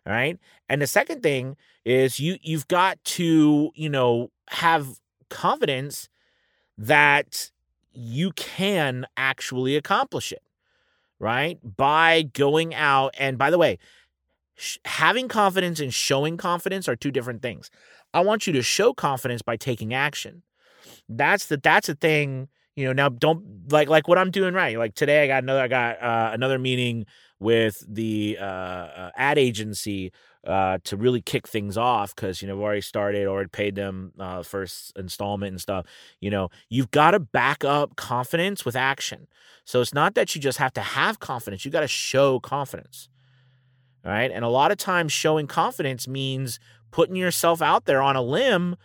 right 0.09 0.38
and 0.68 0.83
the 0.83 0.88
second 0.88 1.23
thing 1.23 1.57
is 1.85 2.21
you 2.21 2.38
you've 2.42 2.68
got 2.68 3.03
to 3.05 3.73
you 3.77 3.90
know 3.90 4.31
have 4.51 5.01
confidence 5.31 6.09
that 6.79 7.51
you 7.92 8.33
can 8.33 9.07
actually 9.16 9.77
accomplish 9.77 10.33
it 10.33 10.42
right 11.18 11.59
by 11.77 12.23
going 12.35 12.75
out 12.75 13.14
and 13.18 13.38
by 13.38 13.51
the 13.51 13.59
way 13.59 13.79
sh- 14.57 14.79
having 14.85 15.29
confidence 15.29 15.81
and 15.81 15.94
showing 15.94 16.37
confidence 16.37 16.88
are 16.88 16.97
two 16.97 17.11
different 17.11 17.42
things. 17.42 17.71
I 18.14 18.21
want 18.21 18.47
you 18.47 18.53
to 18.55 18.62
show 18.62 18.94
confidence 18.94 19.42
by 19.42 19.57
taking 19.57 19.94
action. 19.94 20.42
That's 21.09 21.47
the 21.47 21.59
that's 21.59 21.88
the 21.88 21.94
thing. 21.94 22.49
You 22.79 22.85
know, 22.85 22.93
now 22.93 23.09
don't 23.09 23.73
like 23.73 23.88
like 23.88 24.07
what 24.07 24.19
I'm 24.19 24.31
doing 24.31 24.55
right. 24.55 24.79
Like 24.79 24.95
today, 24.95 25.25
I 25.25 25.27
got 25.27 25.43
another 25.43 25.62
I 25.62 25.67
got 25.67 26.01
uh, 26.01 26.31
another 26.33 26.61
meeting 26.61 27.07
with 27.41 27.85
the 27.88 28.38
uh, 28.41 28.45
uh, 28.45 29.11
ad 29.17 29.37
agency 29.37 30.12
uh, 30.47 30.79
to 30.85 30.97
really 30.97 31.21
kick 31.21 31.49
things 31.49 31.77
off 31.77 32.14
because 32.14 32.41
you 32.41 32.47
know 32.47 32.55
we've 32.55 32.62
already 32.62 32.81
started, 32.81 33.27
already 33.27 33.49
paid 33.49 33.75
them 33.75 34.12
uh, 34.21 34.45
first 34.45 34.93
installment 34.97 35.51
and 35.51 35.61
stuff. 35.61 35.87
You 36.21 36.31
know, 36.31 36.51
you've 36.69 36.93
got 36.93 37.11
to 37.11 37.19
back 37.19 37.64
up 37.64 37.97
confidence 37.97 38.64
with 38.64 38.77
action. 38.77 39.27
So 39.64 39.81
it's 39.81 39.93
not 39.93 40.14
that 40.14 40.37
you 40.37 40.41
just 40.41 40.59
have 40.59 40.73
to 40.75 40.81
have 40.81 41.19
confidence; 41.19 41.64
you 41.64 41.73
got 41.73 41.81
to 41.81 41.88
show 41.88 42.38
confidence. 42.38 43.09
Right, 44.05 44.31
and 44.31 44.45
a 44.45 44.49
lot 44.49 44.71
of 44.71 44.79
times 44.79 45.12
showing 45.12 45.49
confidence 45.49 46.07
means 46.07 46.61
putting 46.93 47.17
yourself 47.17 47.61
out 47.61 47.87
there 47.87 48.01
on 48.01 48.14
a 48.14 48.23
limb, 48.23 48.77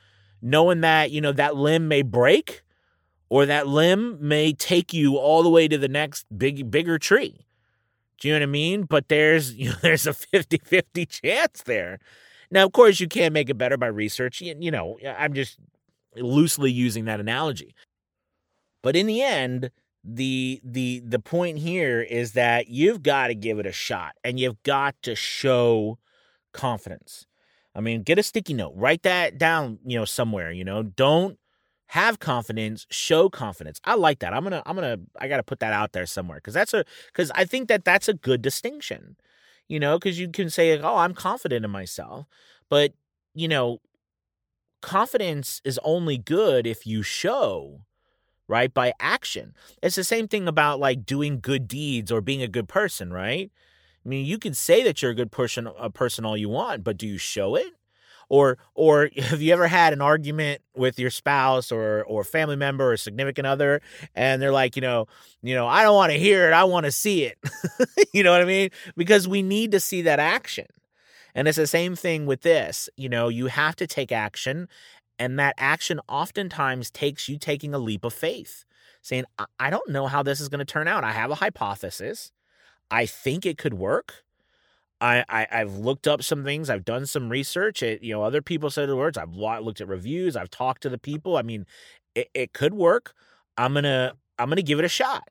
knowing 0.42 0.82
that 0.82 1.12
you 1.12 1.22
know 1.22 1.32
that 1.32 1.56
limb 1.56 1.88
may 1.88 2.02
break, 2.02 2.64
or 3.34 3.48
that 3.48 3.66
limb 3.66 4.16
may 4.22 4.54
take 4.54 4.94
you 4.94 5.18
all 5.18 5.42
the 5.42 5.50
way 5.50 5.68
to 5.68 5.76
the 5.76 5.88
next 5.88 6.28
big 6.38 6.70
bigger 6.70 7.00
tree. 7.00 7.48
Do 8.20 8.28
you 8.28 8.34
know 8.36 8.42
what 8.42 8.44
I 8.44 8.46
mean? 8.46 8.84
But 8.84 9.08
there's 9.08 9.56
you 9.56 9.70
know, 9.72 9.76
there's 9.82 10.06
a 10.06 10.12
50-50 10.12 11.10
chance 11.10 11.64
there. 11.64 11.98
Now, 12.52 12.64
of 12.64 12.74
course, 12.74 13.00
you 13.00 13.08
can 13.08 13.34
make 13.34 13.50
it 13.50 13.58
better 13.58 13.76
by 13.76 13.88
research. 13.88 14.40
You, 14.40 14.56
you 14.60 14.70
know, 14.70 15.00
I'm 15.18 15.34
just 15.34 15.58
loosely 16.16 16.72
using 16.72 17.06
that 17.06 17.20
analogy. 17.20 17.74
But 18.84 18.96
in 18.96 19.08
the 19.08 19.24
end, 19.24 19.72
the 20.04 20.62
the 20.64 21.02
the 21.04 21.18
point 21.18 21.58
here 21.58 22.04
is 22.04 22.34
that 22.34 22.68
you've 22.68 23.02
got 23.02 23.28
to 23.28 23.34
give 23.34 23.58
it 23.58 23.66
a 23.66 23.72
shot 23.72 24.12
and 24.24 24.40
you've 24.40 24.62
got 24.62 24.94
to 25.02 25.16
show 25.16 25.98
confidence. 26.52 27.26
I 27.74 27.82
mean, 27.82 28.04
get 28.04 28.20
a 28.20 28.24
sticky 28.24 28.54
note, 28.54 28.74
write 28.76 29.02
that 29.02 29.40
down, 29.40 29.80
you 29.84 29.98
know, 29.98 30.06
somewhere, 30.06 30.52
you 30.52 30.64
know. 30.64 30.84
Don't 30.84 31.40
have 31.88 32.20
confidence, 32.20 32.88
show 32.90 33.30
confidence. 33.30 33.80
I 33.84 33.96
like 33.96 34.20
that. 34.20 34.34
I'm 34.34 34.46
to 34.46 34.64
I'm 34.66 34.78
to 34.78 35.00
I 35.20 35.28
got 35.28 35.38
to 35.38 35.44
put 35.44 35.60
that 35.60 35.74
out 35.74 35.94
there 35.94 36.06
somewhere 36.06 36.40
cuz 36.40 36.54
that's 36.54 36.74
a 36.74 36.86
cuz 37.14 37.32
I 37.36 37.46
think 37.46 37.68
that 37.70 37.86
that's 37.86 38.08
a 38.08 38.14
good 38.14 38.42
distinction. 38.42 39.18
You 39.68 39.80
know, 39.80 40.00
cuz 40.00 40.20
you 40.20 40.30
can 40.30 40.50
say, 40.50 40.76
like, 40.76 40.84
"Oh, 40.84 40.98
I'm 40.98 41.14
confident 41.14 41.66
in 41.66 41.72
myself." 41.72 42.28
But, 42.70 42.94
you 43.34 43.48
know, 43.48 43.80
confidence 44.82 45.62
is 45.64 45.80
only 45.84 46.18
good 46.18 46.68
if 46.68 46.86
you 46.86 47.02
show 47.02 47.86
right 48.50 48.74
by 48.74 48.92
action 49.00 49.56
it's 49.82 49.96
the 49.96 50.04
same 50.04 50.28
thing 50.28 50.48
about 50.48 50.78
like 50.80 51.06
doing 51.06 51.40
good 51.40 51.68
deeds 51.68 52.12
or 52.12 52.20
being 52.20 52.42
a 52.42 52.48
good 52.50 52.68
person 52.68 53.14
right 53.14 53.50
i 54.06 54.10
mean 54.10 54.26
you 54.26 54.38
can 54.38 54.54
say 54.54 54.84
that 54.84 55.02
you're 55.02 55.12
a 55.12 55.16
good 55.16 55.32
person 55.32 55.70
a 55.80 55.90
person 55.90 56.26
all 56.26 56.36
you 56.36 56.50
want 56.50 56.84
but 56.84 56.98
do 56.98 57.08
you 57.08 57.18
show 57.18 57.56
it 57.56 57.74
or 58.30 58.58
or 58.76 59.10
have 59.18 59.42
you 59.42 59.54
ever 59.54 59.68
had 59.68 59.94
an 59.94 60.02
argument 60.02 60.62
with 60.76 61.00
your 61.00 61.10
spouse 61.10 61.72
or 61.72 62.04
or 62.04 62.24
family 62.24 62.56
member 62.56 62.92
or 62.92 62.98
significant 62.98 63.48
other 63.48 63.82
and 64.16 64.42
they're 64.42 64.52
like 64.52 64.76
you 64.76 64.82
know 64.82 65.08
you 65.42 65.56
know 65.56 65.68
i 65.68 65.84
don't 65.84 65.96
want 65.96 66.12
to 66.12 66.18
hear 66.18 66.48
it 66.48 66.54
i 66.54 66.64
want 66.64 66.86
to 66.86 66.92
see 66.92 67.24
it. 67.24 67.38
You 68.14 68.24
know 68.24 68.32
what 68.32 68.42
i 68.42 68.46
mean? 68.46 68.70
Because 68.96 69.28
we 69.28 69.42
need 69.42 69.72
to 69.72 69.80
see 69.80 70.04
that 70.04 70.20
action. 70.20 70.68
And 71.34 71.48
it's 71.48 71.58
the 71.58 71.66
same 71.66 71.96
thing 71.96 72.26
with 72.26 72.42
this 72.42 72.90
you 72.96 73.10
know 73.10 73.28
you 73.28 73.48
have 73.48 73.76
to 73.78 73.88
take 73.88 74.12
action 74.12 74.68
and 75.18 75.40
that 75.40 75.56
action 75.58 76.00
oftentimes 76.08 76.92
takes 76.92 77.28
you 77.28 77.38
taking 77.38 77.74
a 77.74 77.80
leap 77.80 78.04
of 78.04 78.14
faith 78.14 78.66
saying 79.02 79.26
i 79.60 79.70
don't 79.70 79.90
know 79.90 80.08
how 80.08 80.24
this 80.24 80.40
is 80.40 80.50
going 80.50 80.60
to 80.60 80.66
turn 80.66 80.88
out. 80.88 81.04
I 81.04 81.12
have 81.12 81.32
a 81.32 81.36
hypothesis. 81.36 82.32
I 82.92 83.06
think 83.06 83.46
it 83.46 83.58
could 83.58 83.74
work 83.74 84.24
I, 85.30 85.48
I 85.52 85.58
have 85.60 85.78
looked 85.78 86.08
up 86.08 86.24
some 86.24 86.44
things. 86.44 86.70
I've 86.70 86.86
done 86.86 87.06
some 87.06 87.30
research. 87.30 87.84
It, 87.84 88.04
you 88.04 88.14
know, 88.14 88.24
other 88.24 88.42
people 88.42 88.70
said 88.70 88.90
the 88.90 88.96
words. 88.96 89.18
I've 89.18 89.34
looked 89.36 89.82
at 89.82 89.88
reviews. 89.88 90.36
I've 90.36 90.50
talked 90.50 90.82
to 90.84 90.90
the 90.90 90.98
people. 90.98 91.38
I 91.38 91.42
mean, 91.42 91.66
it, 92.16 92.30
it 92.34 92.54
could 92.54 92.74
work. 92.74 93.14
I'm 93.58 93.74
gonna 93.74 94.14
I'm 94.40 94.50
gonna 94.50 94.62
give 94.62 94.80
it 94.80 94.86
a 94.86 94.90
shot. 94.90 95.28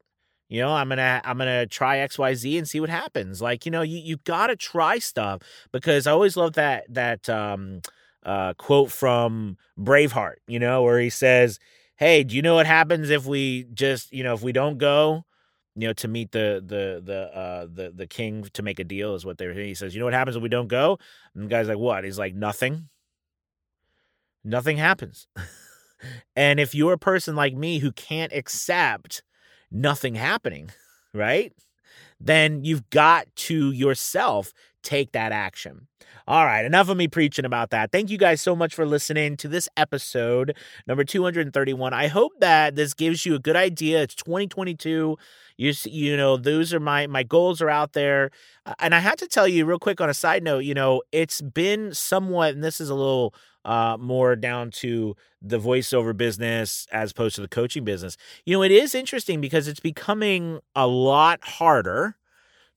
You 0.49 0.61
know, 0.61 0.73
I'm 0.75 0.89
gonna 0.89 1.21
I'm 1.25 1.39
gonna 1.39 1.67
try 1.67 1.99
X 1.99 2.19
Y 2.19 2.35
Z 2.35 2.59
and 2.59 2.69
see 2.69 2.81
what 2.81 2.91
happens. 2.91 3.41
Like 3.41 3.65
you 3.65 3.73
know, 3.73 3.83
you 3.83 3.99
you 3.99 4.19
gotta 4.25 4.57
try 4.57 4.99
stuff 4.99 5.41
because 5.73 6.07
I 6.07 6.13
always 6.13 6.37
love 6.37 6.53
that 6.55 6.85
that 6.93 7.29
um, 7.31 7.81
uh, 8.25 8.55
quote 8.55 8.91
from 8.93 9.57
Braveheart. 9.79 10.37
You 10.47 10.59
know, 10.59 10.83
where 10.83 11.01
he 11.01 11.09
says, 11.11 11.59
"Hey, 11.97 12.23
do 12.25 12.37
you 12.37 12.43
know 12.43 12.55
what 12.57 12.67
happens 12.67 13.09
if 13.11 13.25
we 13.27 13.65
just 13.73 14.13
you 14.13 14.23
know 14.23 14.35
if 14.35 14.43
we 14.43 14.53
don't 14.53 14.79
go?" 14.79 15.25
You 15.75 15.87
know, 15.87 15.93
to 15.95 16.09
meet 16.09 16.33
the 16.33 16.63
the 16.65 17.03
the 17.05 17.37
uh 17.37 17.67
the 17.73 17.93
the 17.95 18.07
king 18.07 18.45
to 18.53 18.63
make 18.63 18.79
a 18.79 18.85
deal 18.85 19.15
is 19.15 19.25
what 19.25 19.39
they're. 19.39 19.55
He 19.55 19.75
says, 19.75 19.95
you 19.95 20.01
know 20.01 20.07
what 20.07 20.15
happens 20.15 20.37
if 20.37 20.43
we 20.43 20.49
don't 20.49 20.69
go? 20.69 20.99
And 21.35 21.45
the 21.45 21.49
guy's 21.49 21.69
like, 21.69 21.79
what? 21.79 22.05
He's 22.05 22.19
like, 22.19 22.35
nothing. 22.35 22.89
Nothing 24.45 24.77
happens. 24.77 25.27
and 26.37 26.61
if 26.61 26.75
you're 26.75 26.93
a 26.95 26.99
person 26.99 27.37
like 27.37 27.55
me 27.55 27.79
who 27.79 27.93
can't 27.93 28.33
accept 28.33 29.23
nothing 29.71 30.17
happening, 30.17 30.71
right? 31.15 31.53
Then 32.21 32.65
you've 32.65 32.89
got 32.91 33.35
to 33.35 33.73
yourself 33.73 34.53
take 34.83 35.13
that 35.13 35.33
action. 35.33 35.87
All 36.27 36.45
right, 36.45 36.65
enough 36.65 36.89
of 36.89 36.97
me 36.97 37.09
preaching 37.09 37.45
about 37.45 37.71
that. 37.71 37.91
Thank 37.91 38.11
you 38.11 38.19
guys 38.19 38.41
so 38.41 38.55
much 38.55 38.75
for 38.75 38.87
listening 38.87 39.37
to 39.39 39.49
this 39.49 39.69
episode, 39.77 40.57
number 40.87 41.05
231. 41.05 41.93
I 41.93 42.07
hope 42.09 42.33
that 42.41 42.77
this 42.77 42.95
gives 42.95 43.27
you 43.27 43.35
a 43.35 43.39
good 43.39 43.57
idea. 43.57 44.03
It's 44.03 44.15
2022. 44.15 45.17
You 45.57 45.73
you 45.85 46.17
know, 46.17 46.37
those 46.37 46.73
are 46.73 46.81
my 46.81 47.07
my 47.07 47.23
goals 47.23 47.61
are 47.61 47.71
out 47.71 47.93
there. 47.93 48.31
And 48.79 48.95
I 48.95 49.01
had 49.01 49.19
to 49.19 49.27
tell 49.27 49.49
you 49.49 49.65
real 49.65 49.79
quick 49.79 50.01
on 50.01 50.09
a 50.09 50.15
side 50.15 50.43
note, 50.43 50.61
you 50.61 50.75
know, 50.75 51.03
it's 51.13 51.41
been 51.41 51.93
somewhat 51.93 52.55
and 52.55 52.63
this 52.63 52.81
is 52.81 52.89
a 52.89 52.95
little 52.95 53.35
uh, 53.65 53.97
more 53.99 54.37
down 54.37 54.71
to 54.71 55.17
the 55.41 55.59
voiceover 55.59 56.17
business 56.17 56.87
as 56.93 57.11
opposed 57.13 57.35
to 57.37 57.41
the 57.41 57.49
coaching 57.49 57.85
business. 57.85 58.17
You 58.45 58.57
know, 58.57 58.63
it 58.63 58.73
is 58.73 58.95
interesting 58.95 59.41
because 59.41 59.69
it's 59.69 59.81
becoming 59.81 60.61
a 60.75 60.87
lot 60.87 61.43
harder 61.43 62.17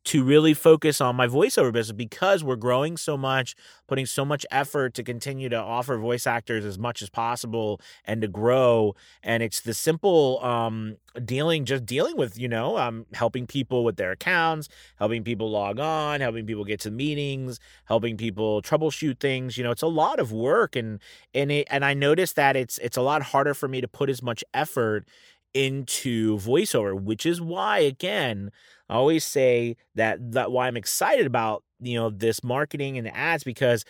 to 0.05 0.23
really 0.23 0.53
focus 0.53 1.01
on 1.01 1.15
my 1.15 1.27
voiceover 1.27 1.73
business 1.73 1.95
because 1.95 2.43
we're 2.43 2.55
growing 2.55 2.95
so 2.95 3.17
much, 3.17 3.55
putting 3.87 4.05
so 4.05 4.23
much 4.23 4.45
effort 4.51 4.93
to 4.93 5.03
continue 5.03 5.49
to 5.49 5.55
offer 5.57 5.97
voice 5.97 6.27
actors 6.27 6.63
as 6.63 6.77
much 6.77 7.01
as 7.01 7.09
possible 7.09 7.81
and 8.05 8.21
to 8.21 8.27
grow. 8.27 8.95
And 9.23 9.41
it's 9.41 9.61
the 9.61 9.73
simple 9.73 10.43
um, 10.43 10.97
dealing, 11.23 11.65
just 11.65 11.85
dealing 11.85 12.17
with, 12.17 12.37
you 12.37 12.47
know, 12.47 12.77
um, 12.77 13.05
helping 13.13 13.47
people 13.47 13.83
with 13.83 13.97
their 13.97 14.11
accounts, 14.11 14.69
helping 14.99 15.23
people 15.23 15.49
log 15.49 15.79
on, 15.79 16.21
helping 16.21 16.45
people 16.45 16.65
get 16.65 16.79
to 16.81 16.91
meetings, 16.91 17.59
helping 17.85 18.15
people 18.15 18.61
troubleshoot 18.61 19.19
things. 19.19 19.57
You 19.57 19.63
know, 19.63 19.71
it's 19.71 19.81
a 19.81 19.87
lot 19.87 20.19
of 20.19 20.31
work, 20.31 20.75
and 20.75 20.99
and 21.33 21.51
it, 21.51 21.67
and 21.69 21.83
I 21.83 21.93
noticed 21.93 22.35
that 22.35 22.55
it's 22.55 22.77
it's 22.79 22.97
a 22.97 23.01
lot 23.01 23.21
harder 23.23 23.53
for 23.53 23.67
me 23.67 23.81
to 23.81 23.87
put 23.87 24.09
as 24.09 24.21
much 24.21 24.43
effort 24.53 25.07
into 25.55 26.37
voiceover, 26.39 26.99
which 26.99 27.25
is 27.25 27.41
why 27.41 27.79
again 27.79 28.51
I 28.89 28.95
always 28.95 29.25
say 29.25 29.77
that 29.95 30.33
that 30.33 30.51
why 30.51 30.67
I'm 30.67 30.77
excited 30.77 31.25
about 31.27 31.63
you 31.81 31.95
know 31.95 32.11
this 32.11 32.43
marketing 32.43 32.97
and 32.97 33.07
the 33.07 33.15
ads 33.17 33.43
because 33.43 33.85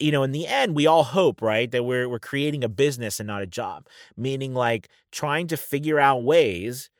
you 0.00 0.12
know 0.12 0.22
in 0.24 0.32
the 0.32 0.46
end 0.46 0.76
we 0.76 0.86
all 0.86 1.04
hope 1.04 1.42
right 1.42 1.70
that 1.72 1.84
we're 1.84 2.08
we're 2.08 2.18
creating 2.20 2.64
a 2.64 2.68
business 2.68 3.20
and 3.20 3.26
not 3.28 3.42
a 3.42 3.46
job. 3.46 3.86
Meaning 4.16 4.54
like 4.54 4.88
trying 5.12 5.48
to 5.48 5.56
figure 5.56 6.00
out 6.00 6.24
ways 6.24 6.90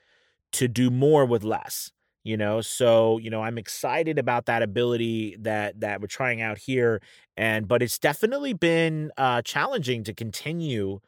to 0.53 0.68
do 0.68 0.90
more 0.90 1.24
with 1.27 1.44
less 1.44 1.90
you 2.27 2.38
know? 2.38 2.62
So 2.62 3.18
you 3.18 3.31
know 3.31 3.42
i'm 3.42 3.59
excited 3.59 4.18
about 4.18 4.46
that 4.46 4.62
ability 4.62 5.37
that 5.40 5.81
that 5.81 6.00
we're 6.00 6.07
trying 6.07 6.40
out 6.40 6.59
here 6.59 7.00
and 7.37 7.68
but 7.68 7.83
it's 7.83 7.98
definitely 7.98 8.53
been 8.55 9.11
uh 9.18 9.42
challenging 9.42 10.05
to 10.05 10.14
continue 10.14 11.00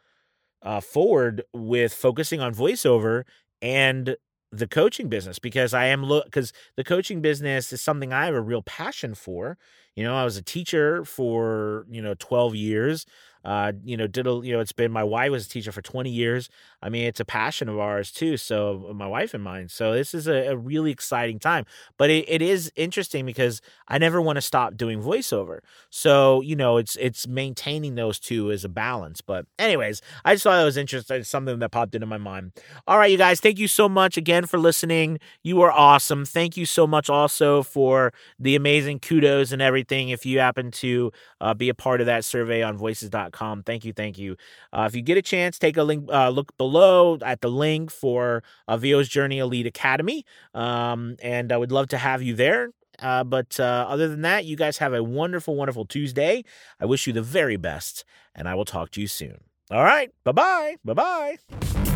uh 0.62 0.80
forward 0.80 1.42
with 1.52 1.92
focusing 1.92 2.40
on 2.40 2.54
voiceover 2.54 3.24
and 3.62 4.16
the 4.52 4.66
coaching 4.66 5.08
business 5.08 5.38
because 5.38 5.74
I 5.74 5.86
am 5.86 6.04
look 6.04 6.24
because 6.26 6.52
the 6.76 6.84
coaching 6.84 7.20
business 7.20 7.72
is 7.72 7.80
something 7.82 8.12
I 8.12 8.26
have 8.26 8.34
a 8.34 8.40
real 8.40 8.62
passion 8.62 9.14
for. 9.14 9.58
You 9.96 10.04
know, 10.04 10.14
I 10.14 10.24
was 10.24 10.36
a 10.36 10.42
teacher 10.42 11.04
for 11.04 11.86
you 11.90 12.00
know 12.02 12.14
12 12.18 12.54
years. 12.54 13.06
Uh, 13.46 13.70
you 13.84 13.96
know, 13.96 14.08
did 14.08 14.26
a, 14.26 14.40
you 14.42 14.52
know, 14.52 14.58
it's 14.58 14.72
been 14.72 14.90
my 14.90 15.04
wife 15.04 15.30
was 15.30 15.46
a 15.46 15.48
teacher 15.48 15.70
for 15.70 15.80
20 15.80 16.10
years. 16.10 16.48
I 16.82 16.88
mean, 16.88 17.04
it's 17.04 17.20
a 17.20 17.24
passion 17.24 17.68
of 17.68 17.78
ours 17.78 18.10
too. 18.10 18.36
So 18.36 18.92
my 18.92 19.06
wife 19.06 19.34
and 19.34 19.44
mine. 19.44 19.68
So 19.68 19.92
this 19.92 20.14
is 20.14 20.26
a, 20.26 20.48
a 20.48 20.56
really 20.56 20.90
exciting 20.90 21.38
time. 21.38 21.64
But 21.96 22.10
it, 22.10 22.28
it 22.28 22.42
is 22.42 22.72
interesting 22.74 23.24
because 23.24 23.60
I 23.86 23.98
never 23.98 24.20
want 24.20 24.36
to 24.36 24.40
stop 24.40 24.76
doing 24.76 25.00
voiceover. 25.00 25.60
So 25.90 26.40
you 26.40 26.56
know, 26.56 26.76
it's 26.76 26.96
it's 26.96 27.28
maintaining 27.28 27.94
those 27.94 28.18
two 28.18 28.50
as 28.50 28.64
a 28.64 28.68
balance. 28.68 29.20
But 29.20 29.46
anyways, 29.60 30.02
I 30.24 30.34
just 30.34 30.42
thought 30.42 30.56
that 30.56 30.64
was 30.64 30.76
interesting. 30.76 31.18
It's 31.18 31.28
something 31.28 31.60
that 31.60 31.70
popped 31.70 31.94
into 31.94 32.06
my 32.06 32.18
mind. 32.18 32.50
All 32.88 32.98
right, 32.98 33.12
you 33.12 33.16
guys, 33.16 33.38
thank 33.38 33.60
you 33.60 33.68
so 33.68 33.88
much 33.88 34.16
again 34.16 34.46
for 34.46 34.58
listening. 34.58 35.20
You 35.44 35.62
are 35.62 35.70
awesome. 35.70 36.24
Thank 36.24 36.56
you 36.56 36.66
so 36.66 36.84
much 36.84 37.08
also 37.08 37.62
for 37.62 38.12
the 38.40 38.56
amazing 38.56 38.98
kudos 38.98 39.52
and 39.52 39.62
everything. 39.62 40.08
If 40.08 40.26
you 40.26 40.40
happen 40.40 40.72
to 40.72 41.12
uh, 41.40 41.54
be 41.54 41.68
a 41.68 41.74
part 41.74 42.00
of 42.00 42.06
that 42.06 42.24
survey 42.24 42.64
on 42.64 42.76
voices.com 42.76 43.35
Thank 43.36 43.84
you, 43.84 43.92
thank 43.92 44.18
you. 44.18 44.36
Uh, 44.72 44.86
if 44.88 44.96
you 44.96 45.02
get 45.02 45.16
a 45.16 45.22
chance, 45.22 45.58
take 45.58 45.76
a 45.76 45.82
link, 45.82 46.08
uh, 46.12 46.30
look 46.30 46.56
below 46.56 47.18
at 47.22 47.40
the 47.40 47.48
link 47.48 47.90
for 47.90 48.42
uh, 48.68 48.76
VO's 48.76 49.08
Journey 49.08 49.38
Elite 49.38 49.66
Academy. 49.66 50.24
Um, 50.54 51.16
and 51.22 51.52
I 51.52 51.56
would 51.56 51.72
love 51.72 51.88
to 51.88 51.98
have 51.98 52.22
you 52.22 52.34
there. 52.34 52.70
Uh, 52.98 53.24
but 53.24 53.60
uh, 53.60 53.86
other 53.88 54.08
than 54.08 54.22
that, 54.22 54.44
you 54.44 54.56
guys 54.56 54.78
have 54.78 54.94
a 54.94 55.02
wonderful, 55.02 55.54
wonderful 55.54 55.84
Tuesday. 55.84 56.44
I 56.80 56.86
wish 56.86 57.06
you 57.06 57.12
the 57.12 57.22
very 57.22 57.56
best, 57.56 58.04
and 58.34 58.48
I 58.48 58.54
will 58.54 58.64
talk 58.64 58.90
to 58.92 59.00
you 59.00 59.06
soon. 59.06 59.44
All 59.70 59.84
right. 59.84 60.10
Bye 60.24 60.32
bye. 60.32 60.76
Bye 60.84 60.94
bye. 60.94 61.95